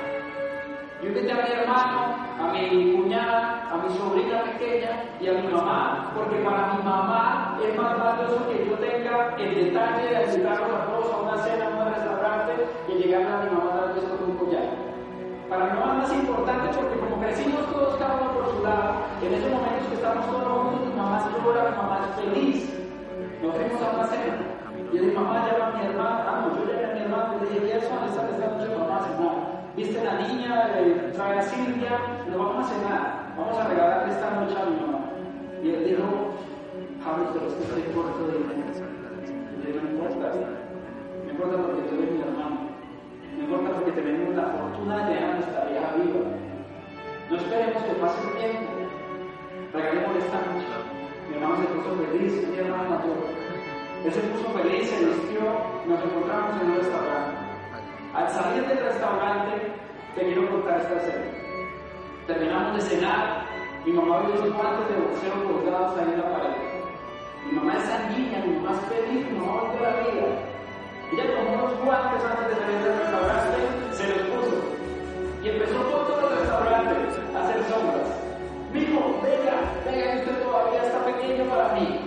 yo 1.02 1.08
invité 1.08 1.32
a 1.32 1.34
mi 1.34 1.50
hermano, 1.50 2.14
a 2.38 2.52
mi 2.52 2.94
cuñada, 2.94 3.66
a 3.72 3.76
mi 3.76 3.90
sobrina 3.90 4.44
pequeña 4.44 5.02
y 5.18 5.26
a 5.26 5.32
mi 5.32 5.48
mamá, 5.48 6.12
porque 6.14 6.36
para 6.46 6.74
mi 6.74 6.82
mamá 6.84 7.58
es 7.58 7.76
más 7.76 7.98
valioso 7.98 8.46
que 8.46 8.70
yo 8.70 8.78
tenga 8.78 9.34
el 9.36 9.50
detalle 9.52 10.14
de 10.14 10.24
invitarlos 10.30 10.70
a 10.70 10.86
todos 10.86 11.12
a 11.12 11.16
una 11.26 11.36
cena, 11.42 11.66
a 11.66 11.82
un 11.82 11.92
restaurante, 11.92 12.52
que 12.86 12.94
llegar 12.94 13.22
a 13.26 13.42
mi 13.42 13.50
mamá 13.50 13.70
tal 13.82 13.94
vez 13.94 14.04
con 14.04 14.30
un 14.30 14.36
collar. 14.38 14.70
Para 15.50 15.74
mi 15.74 15.80
mamá 15.80 15.92
es 15.92 15.98
más 16.06 16.12
importante 16.14 16.70
porque 16.70 16.98
como 17.00 17.18
crecimos 17.18 17.66
todos 17.72 17.96
cada 17.98 18.14
uno 18.22 18.30
por 18.38 18.46
su 18.54 18.62
lado, 18.62 18.94
en 19.26 19.34
esos 19.34 19.50
momentos 19.50 19.88
que 19.88 19.94
estamos 19.98 20.26
todos 20.30 20.46
juntos, 20.46 20.86
mi 20.86 20.94
mamá 20.94 21.18
llora, 21.34 21.66
mi 21.66 21.76
mamá 21.82 21.98
es 21.98 22.22
feliz. 22.22 22.70
Nos 23.42 23.56
fuimos 23.58 23.82
a 23.82 23.90
una 23.90 24.06
cena. 24.06 24.38
Y 24.92 24.98
mi 25.02 25.10
mamá 25.10 25.50
llama 25.50 25.66
a 25.66 25.72
mi 25.74 25.82
hermana, 25.82 26.24
ah, 26.30 26.46
yo 26.54 26.62
llamé 26.62 26.84
a 26.86 26.94
mi 26.94 27.00
hermano 27.00 27.34
y 27.34 27.42
le 27.42 27.60
dije, 27.60 27.80
¿qué 27.80 27.86
son 27.90 28.06
esta 28.06 28.22
noche 28.22 28.70
mamá? 28.78 28.92
La 30.02 30.18
niña, 30.18 30.68
trae 31.14 31.38
a 31.38 31.42
Silvia, 31.42 31.96
lo 32.28 32.38
vamos 32.38 32.66
a 32.66 32.74
cenar, 32.74 33.34
vamos 33.36 33.56
a 33.56 33.68
regalarle 33.68 34.12
esta 34.12 34.30
noche 34.30 34.56
a 34.58 34.66
mi 34.66 34.80
mamá. 34.80 34.98
Y 35.62 35.70
él 35.70 35.84
dijo, 35.84 36.34
pero 37.04 37.46
es 37.46 37.54
que 37.54 37.62
estoy 37.62 37.82
corto 37.94 38.26
de 38.26 38.38
dinero. 38.38 38.62
No 39.62 39.90
importa, 39.90 40.32
no 41.24 41.30
importa 41.30 41.56
porque 41.62 41.82
tú 41.82 41.94
eres 41.94 42.10
mi 42.10 42.20
hermano, 42.20 42.58
no 43.36 43.44
importa 43.44 43.70
porque 43.76 43.92
tenemos 43.92 44.34
la 44.34 44.46
fortuna 44.50 45.06
de 45.06 45.18
a 45.18 45.34
nuestra 45.34 45.64
vieja 45.66 45.94
viva. 45.94 46.20
No 47.30 47.36
esperemos 47.36 47.82
que 47.84 47.94
pase 47.94 48.18
el 48.26 48.34
tiempo, 48.38 48.72
regalemos 49.72 50.16
esta 50.16 50.38
noche. 50.50 50.66
Mi 51.30 51.36
hermano 51.36 51.56
se 51.56 51.66
puso 51.78 51.90
feliz, 51.94 52.48
mi 52.48 52.58
hermano 52.58 52.90
mayor. 52.90 53.22
Él 54.04 54.12
se 54.12 54.20
puso 54.20 54.50
feliz, 54.50 54.90
se 54.90 55.04
vistió, 55.06 55.42
nos 55.86 56.04
encontramos 56.04 56.60
en 56.60 56.70
un 56.70 56.76
restaurante. 56.76 57.38
Al 58.14 58.28
salir 58.28 58.66
del 58.66 58.78
restaurante, 58.84 59.72
te 60.14 60.22
quiero 60.22 60.48
contar 60.50 60.80
esta 60.80 60.96
escena. 60.96 61.24
Terminamos 62.26 62.74
de 62.74 62.80
cenar, 62.82 63.46
mi 63.84 63.92
mamá 63.92 64.20
vio 64.20 64.34
los 64.34 64.54
guantes 64.54 64.88
de 64.88 65.02
boxeo 65.02 65.44
colgados 65.44 65.98
ahí 65.98 66.12
en 66.12 66.20
la 66.20 66.32
pared. 66.32 66.56
Mi 67.46 67.52
mamá 67.52 67.76
es 67.76 67.84
sanguínea, 67.84 68.44
mi 68.44 68.56
mamá 68.56 68.78
es 68.78 68.94
feliz, 68.94 69.26
mi 69.30 69.38
mamá 69.38 69.62
volvió 69.62 69.80
la 69.82 69.96
vida. 69.96 70.52
Ella 71.12 71.24
tomó 71.34 71.52
unos 71.52 71.84
guantes 71.84 72.24
antes 72.24 72.48
de 72.48 72.54
salir 72.62 72.78
del 72.78 72.98
restaurante, 72.98 73.58
se 73.92 74.08
los 74.08 74.18
puso. 74.28 74.56
Y 75.42 75.48
empezó 75.48 75.76
por 75.82 76.06
todos 76.06 76.22
los 76.22 76.38
restaurantes 76.40 77.18
a 77.34 77.42
hacer 77.42 77.64
sombras. 77.64 78.08
Mijo, 78.72 79.20
venga, 79.22 79.56
venga, 79.84 80.20
usted 80.20 80.42
todavía 80.44 80.82
está 80.82 81.04
pequeño 81.04 81.44
para 81.50 81.74
mí. 81.74 82.00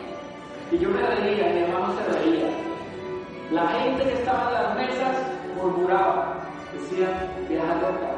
Y 0.72 0.78
yo 0.78 0.90
me 0.90 1.02
reía, 1.02 1.46
mi 1.54 1.60
hermano 1.60 1.94
se 1.98 2.20
reía. 2.20 2.50
La 3.52 3.68
gente 3.68 4.04
que 4.04 4.14
estaba 4.14 4.48
en 4.48 4.54
las 4.54 4.76
mesas 4.76 5.18
murmuraba, 5.56 6.35
decía, 6.96 7.28
vieja 7.50 7.76
loca. 7.76 8.10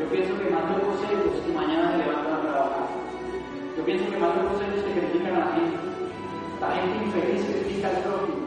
Yo 0.00 0.06
pienso 0.08 0.32
que 0.38 0.50
más 0.50 0.64
locos 0.72 0.96
ellos 1.04 1.36
y 1.46 1.52
mañana 1.52 1.92
se 1.92 1.98
levantan 1.98 2.32
a 2.32 2.40
trabajar. 2.40 2.86
Yo 3.76 3.84
pienso 3.84 4.10
que 4.10 4.16
más 4.16 4.36
locos 4.36 4.62
ellos 4.62 4.84
que 4.84 5.00
critican 5.00 5.36
a 5.36 5.38
la 5.38 5.52
gente. 5.52 5.76
La 6.60 6.70
gente 6.70 7.04
infeliz 7.04 7.44
critica 7.44 7.88
al 7.88 8.02
prójimo. 8.02 8.46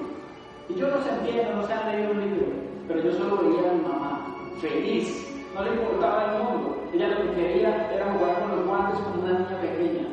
Y 0.69 0.73
yo 0.73 0.87
no 0.89 1.03
se 1.03 1.09
entiendo, 1.09 1.55
no 1.55 1.67
se 1.67 1.73
han 1.73 1.91
leído 1.91 2.11
un 2.11 2.19
libro, 2.19 2.47
pero 2.87 3.01
yo 3.01 3.11
solo 3.13 3.37
veía 3.37 3.69
a 3.69 3.73
mi 3.73 3.81
mamá, 3.81 4.35
feliz, 4.59 5.07
no 5.53 5.63
le 5.63 5.73
importaba 5.75 6.25
el 6.25 6.43
mundo. 6.43 6.89
Ella 6.93 7.07
lo 7.09 7.21
que 7.21 7.35
quería 7.35 7.93
era 7.93 8.11
jugar 8.13 8.41
con 8.41 8.51
los 8.51 8.65
guantes 8.65 8.99
como 8.99 9.23
una 9.23 9.39
niña 9.39 9.61
pequeña. 9.61 10.07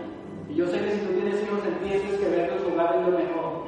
Y 0.49 0.55
yo 0.55 0.67
sé 0.69 0.79
que 0.79 0.91
si 0.93 0.99
tú 1.01 1.13
tienes 1.15 1.43
hijos 1.43 1.61
entiendes 1.65 2.21
que 2.21 2.29
verlos 2.29 2.63
jugar 2.63 2.95
es 2.95 3.07
lo 3.07 3.19
mejor. 3.19 3.65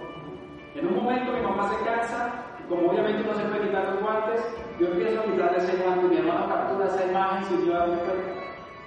En 0.77 0.87
un 0.87 0.95
momento 0.97 1.33
mi 1.33 1.40
mamá 1.40 1.71
se 1.71 1.85
cansa 1.85 2.47
como 2.69 2.90
obviamente 2.90 3.23
no 3.23 3.35
se 3.35 3.45
puede 3.45 3.66
quitar 3.66 3.95
los 3.95 4.03
guantes, 4.03 4.42
yo 4.78 4.88
empiezo 4.88 5.20
a 5.20 5.24
quitar 5.24 5.54
ese 5.56 5.76
guante, 5.76 6.06
mi 6.06 6.16
hermano 6.18 6.48
captura 6.48 6.86
esa 6.86 7.06
imagen 7.06 7.44
sin 7.48 7.66
yo 7.66 7.72
darme 7.72 7.96
cuenta. 7.96 8.32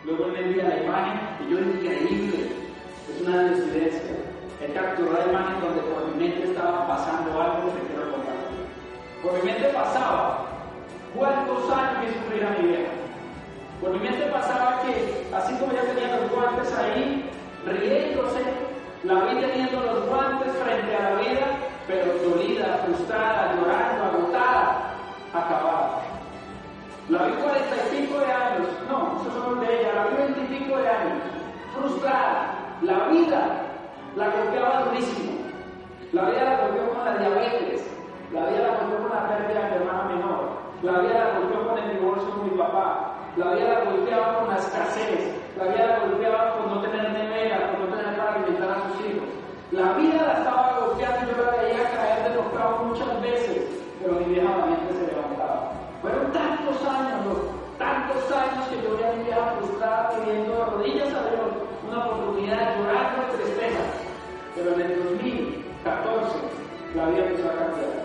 Luego 0.06 0.28
me 0.28 0.40
envía 0.40 0.64
la 0.70 0.84
imagen 0.84 1.20
y 1.42 1.52
yo, 1.52 1.60
increíble, 1.60 2.52
es 3.10 3.28
una 3.28 3.44
desidencia. 3.50 4.16
Él 4.62 4.74
capturó 4.74 5.14
la 5.14 5.32
imagen 5.32 5.62
donde 5.62 5.82
por 5.82 6.06
mi 6.08 6.24
mente 6.24 6.44
estaba 6.44 6.88
pasando 6.88 7.42
algo 7.42 7.74
que 7.74 7.88
quiero 7.88 8.12
contar. 8.12 8.36
Por 9.24 9.34
mi 9.34 9.52
mente 9.52 9.68
pasaba 9.70 10.46
cuántos 11.16 11.72
años 11.72 12.06
que 12.06 12.14
sufrir 12.14 12.46
a 12.46 12.62
mi 12.62 12.68
vieja. 12.68 12.92
Por 13.82 13.92
mi 13.92 14.00
mente 14.00 14.26
pasaba 14.28 14.82
que, 14.84 15.26
así 15.34 15.56
como 15.56 15.74
ya 15.74 15.82
tenía 15.82 16.18
los 16.18 16.30
guantes 16.32 16.72
ahí, 16.74 17.30
riéndose, 17.66 18.44
la 19.04 19.14
vi 19.26 19.42
teniendo 19.42 19.82
los 19.82 20.06
guantes 20.08 20.52
frente 20.54 20.96
a 20.96 21.10
la 21.10 21.16
vida, 21.20 21.48
pero 21.88 22.14
dolida, 22.30 22.84
frustrada, 22.86 23.56
llorando, 23.56 24.04
agotada, 24.04 24.89
acabada. 25.34 26.02
La 27.10 27.24
vi 27.24 27.34
cuarenta 27.34 27.76
y 27.76 27.96
cinco 27.96 28.20
de 28.20 28.32
años, 28.32 28.68
no, 28.90 29.22
eso 29.22 29.44
son 29.44 29.60
de 29.62 29.82
ella, 29.82 29.94
la 29.96 30.04
vi 30.08 30.16
veinticinco 30.18 30.78
de 30.78 30.90
años, 30.90 31.24
frustrada. 31.76 32.56
La 32.82 33.08
vida 33.10 33.66
la 34.16 34.30
golpeaba 34.30 34.86
durísimo. 34.86 35.40
La 36.12 36.24
vida 36.24 36.44
la 36.44 36.58
golpeó 36.62 36.90
con 36.90 37.06
la 37.06 37.18
diabetes, 37.18 37.86
la 38.34 38.46
vida 38.48 38.62
la 38.66 38.78
golpeó 38.80 38.98
con 39.08 39.16
la 39.16 39.28
pérdida 39.28 39.62
de 39.62 39.70
mi 39.70 39.76
hermana 39.76 40.04
menor, 40.06 40.50
la 40.82 41.00
vida 41.02 41.14
la 41.14 41.40
golpeó 41.40 41.68
con 41.68 41.78
el 41.78 42.00
divorcio 42.00 42.30
con 42.32 42.44
mi 42.50 42.58
papá, 42.58 43.14
la 43.38 43.54
vida 43.54 43.70
la 43.70 43.92
golpeaba 43.92 44.40
con 44.40 44.50
la 44.50 44.56
escasez, 44.56 45.38
la 45.56 45.66
vida 45.66 45.86
la 45.86 46.00
golpeaba 46.00 46.58
con 46.58 46.74
no 46.74 46.82
tener 46.82 47.12
nevera, 47.12 47.70
con 47.70 47.82
no 47.86 47.96
tener 47.96 48.18
para 48.18 48.34
alimentar 48.34 48.72
a 48.72 48.90
sus 48.90 49.06
hijos. 49.06 49.30
La 49.70 49.94
vida 49.94 50.18
la 50.26 50.34
estaba 50.34 50.80
golpeando, 50.80 51.32
yo 51.32 51.46
la 51.46 51.52
veía 51.62 51.92
caer 51.94 52.30
de 52.30 52.36
los 52.36 52.46
clavos 52.54 52.86
muchas 52.88 53.22
veces, 53.22 53.70
pero 54.02 54.14
mi 54.16 54.26
vieja 54.34 54.50
valiente 54.50 54.94
se 54.94 55.14
levantaba. 55.14 55.72
Fueron 56.02 56.32
tantos 56.32 56.78
años, 56.90 57.38
tantos 57.78 58.32
años 58.34 58.66
que 58.66 58.82
yo 58.82 58.98
veía 58.98 59.12
a 59.12 59.14
mi 59.14 59.24
vieja 59.26 59.46
frustrada 59.60 60.10
pidiendo 60.10 60.58
de 60.58 60.66
rodillas 60.66 61.14
a 61.14 61.22
Dios 61.30 61.50
una 61.86 62.06
oportunidad, 62.06 62.78
llorando 62.82 63.30
de 63.30 63.44
tristeza. 63.44 63.84
Pero 64.60 64.76
en 64.76 64.92
el 64.92 65.00
2014 65.00 66.36
la 66.96 67.08
vida 67.08 67.32
empezó 67.32 67.48
a 67.48 67.56
cambiar. 67.64 67.96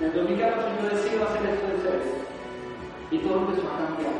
En 0.00 0.04
el 0.06 0.12
2014 0.16 0.64
yo 0.80 0.88
decido 0.88 1.24
hacer 1.28 1.44
esto 1.44 1.66
en 1.68 1.80
serio. 1.84 2.12
Y 3.12 3.18
todo 3.20 3.36
empezó 3.44 3.68
a 3.68 3.76
cambiar. 3.84 4.16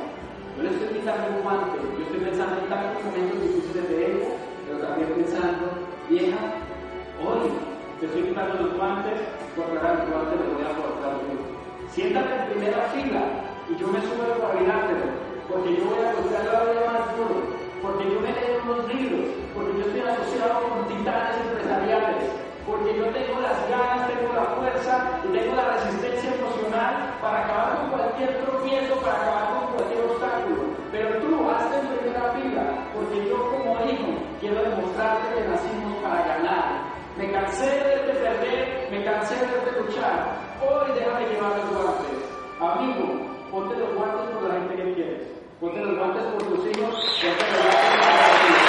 Yo 0.57 0.61
le 0.63 0.71
estoy 0.77 0.89
quitando 1.01 1.25
un 1.33 1.41
guante, 1.41 1.79
yo 1.81 2.05
estoy 2.05 2.21
pensando 2.21 2.61
en 2.61 2.69
tantos 2.69 3.01
momentos 3.01 3.41
difíciles 3.41 3.89
de 3.89 3.97
ella, 3.97 4.29
pero 4.67 4.77
también 4.85 5.09
pensando 5.17 5.65
vieja, 6.11 6.41
hoy 7.25 7.49
te 8.01 8.07
estoy 8.07 8.23
quitando 8.29 8.69
los 8.69 8.77
guantes, 8.77 9.17
ahora 9.57 10.05
los 10.05 10.05
guantes 10.05 10.37
los 10.37 10.53
voy 10.53 10.67
a 10.69 10.77
colocar 10.77 11.13
yo. 11.25 11.37
Siéntate 11.89 12.29
en 12.29 12.45
primera 12.53 12.93
fila 12.93 13.23
y 13.71 13.73
yo 13.81 13.87
me 13.89 14.05
subo 14.05 14.37
para 14.37 14.61
mirártelo, 14.61 15.17
porque 15.49 15.81
yo 15.81 15.83
voy 15.89 16.03
a 16.05 16.13
golpear 16.13 16.45
la 16.45 16.61
vida 16.69 16.85
más 16.93 17.05
duro, 17.17 17.41
porque 17.81 18.05
yo 18.05 18.19
me 18.21 18.37
leo 18.37 18.61
unos 18.69 18.85
libros, 18.93 19.48
porque 19.59 19.75
yo 19.75 19.87
estoy 19.91 20.03
asociado 20.07 20.63
con 20.71 20.87
titanes 20.87 21.35
empresariales, 21.43 22.31
porque 22.63 22.95
yo 22.95 23.07
tengo 23.11 23.41
las 23.43 23.59
ganas, 23.67 24.07
tengo 24.07 24.31
la 24.33 24.47
fuerza 24.55 25.19
y 25.27 25.29
tengo 25.35 25.57
la 25.57 25.67
resistencia 25.75 26.31
emocional 26.31 26.95
para 27.21 27.45
acabar 27.45 27.79
con 27.79 27.91
cualquier 27.91 28.39
tropiezo, 28.45 28.95
para 29.03 29.19
acabar 29.19 29.47
con 29.59 29.67
cualquier 29.75 30.01
obstáculo. 30.07 30.63
Pero 30.93 31.09
tú 31.19 31.51
hazte 31.51 31.75
en 31.75 31.87
primera 31.91 32.31
fila, 32.39 32.65
porque 32.95 33.19
yo 33.27 33.37
como 33.51 33.75
hijo 33.83 34.11
quiero 34.39 34.63
demostrarte 34.63 35.27
que 35.35 35.49
nacimos 35.49 35.95
para 36.07 36.23
ganar. 36.23 36.67
Me 37.19 37.33
cansé 37.33 37.67
de 37.67 38.15
perder, 38.15 38.89
me 38.93 39.05
cansé 39.05 39.35
de 39.35 39.83
luchar. 39.83 40.39
Hoy 40.63 40.87
déjame 40.95 41.27
llevar 41.35 41.59
los 41.59 41.69
guantes. 41.75 42.19
Amigo, 42.63 43.27
ponte 43.51 43.75
los 43.75 43.95
guantes 43.95 44.31
por 44.31 44.43
la 44.45 44.55
gente 44.55 44.77
que 44.77 44.95
quieres. 44.95 45.23
Ponte 45.59 45.81
los 45.81 45.99
guantes 45.99 46.23
por 46.23 46.43
tus 46.45 46.67
hijos, 46.71 46.95
ponte 46.95 47.45
los 47.51 48.68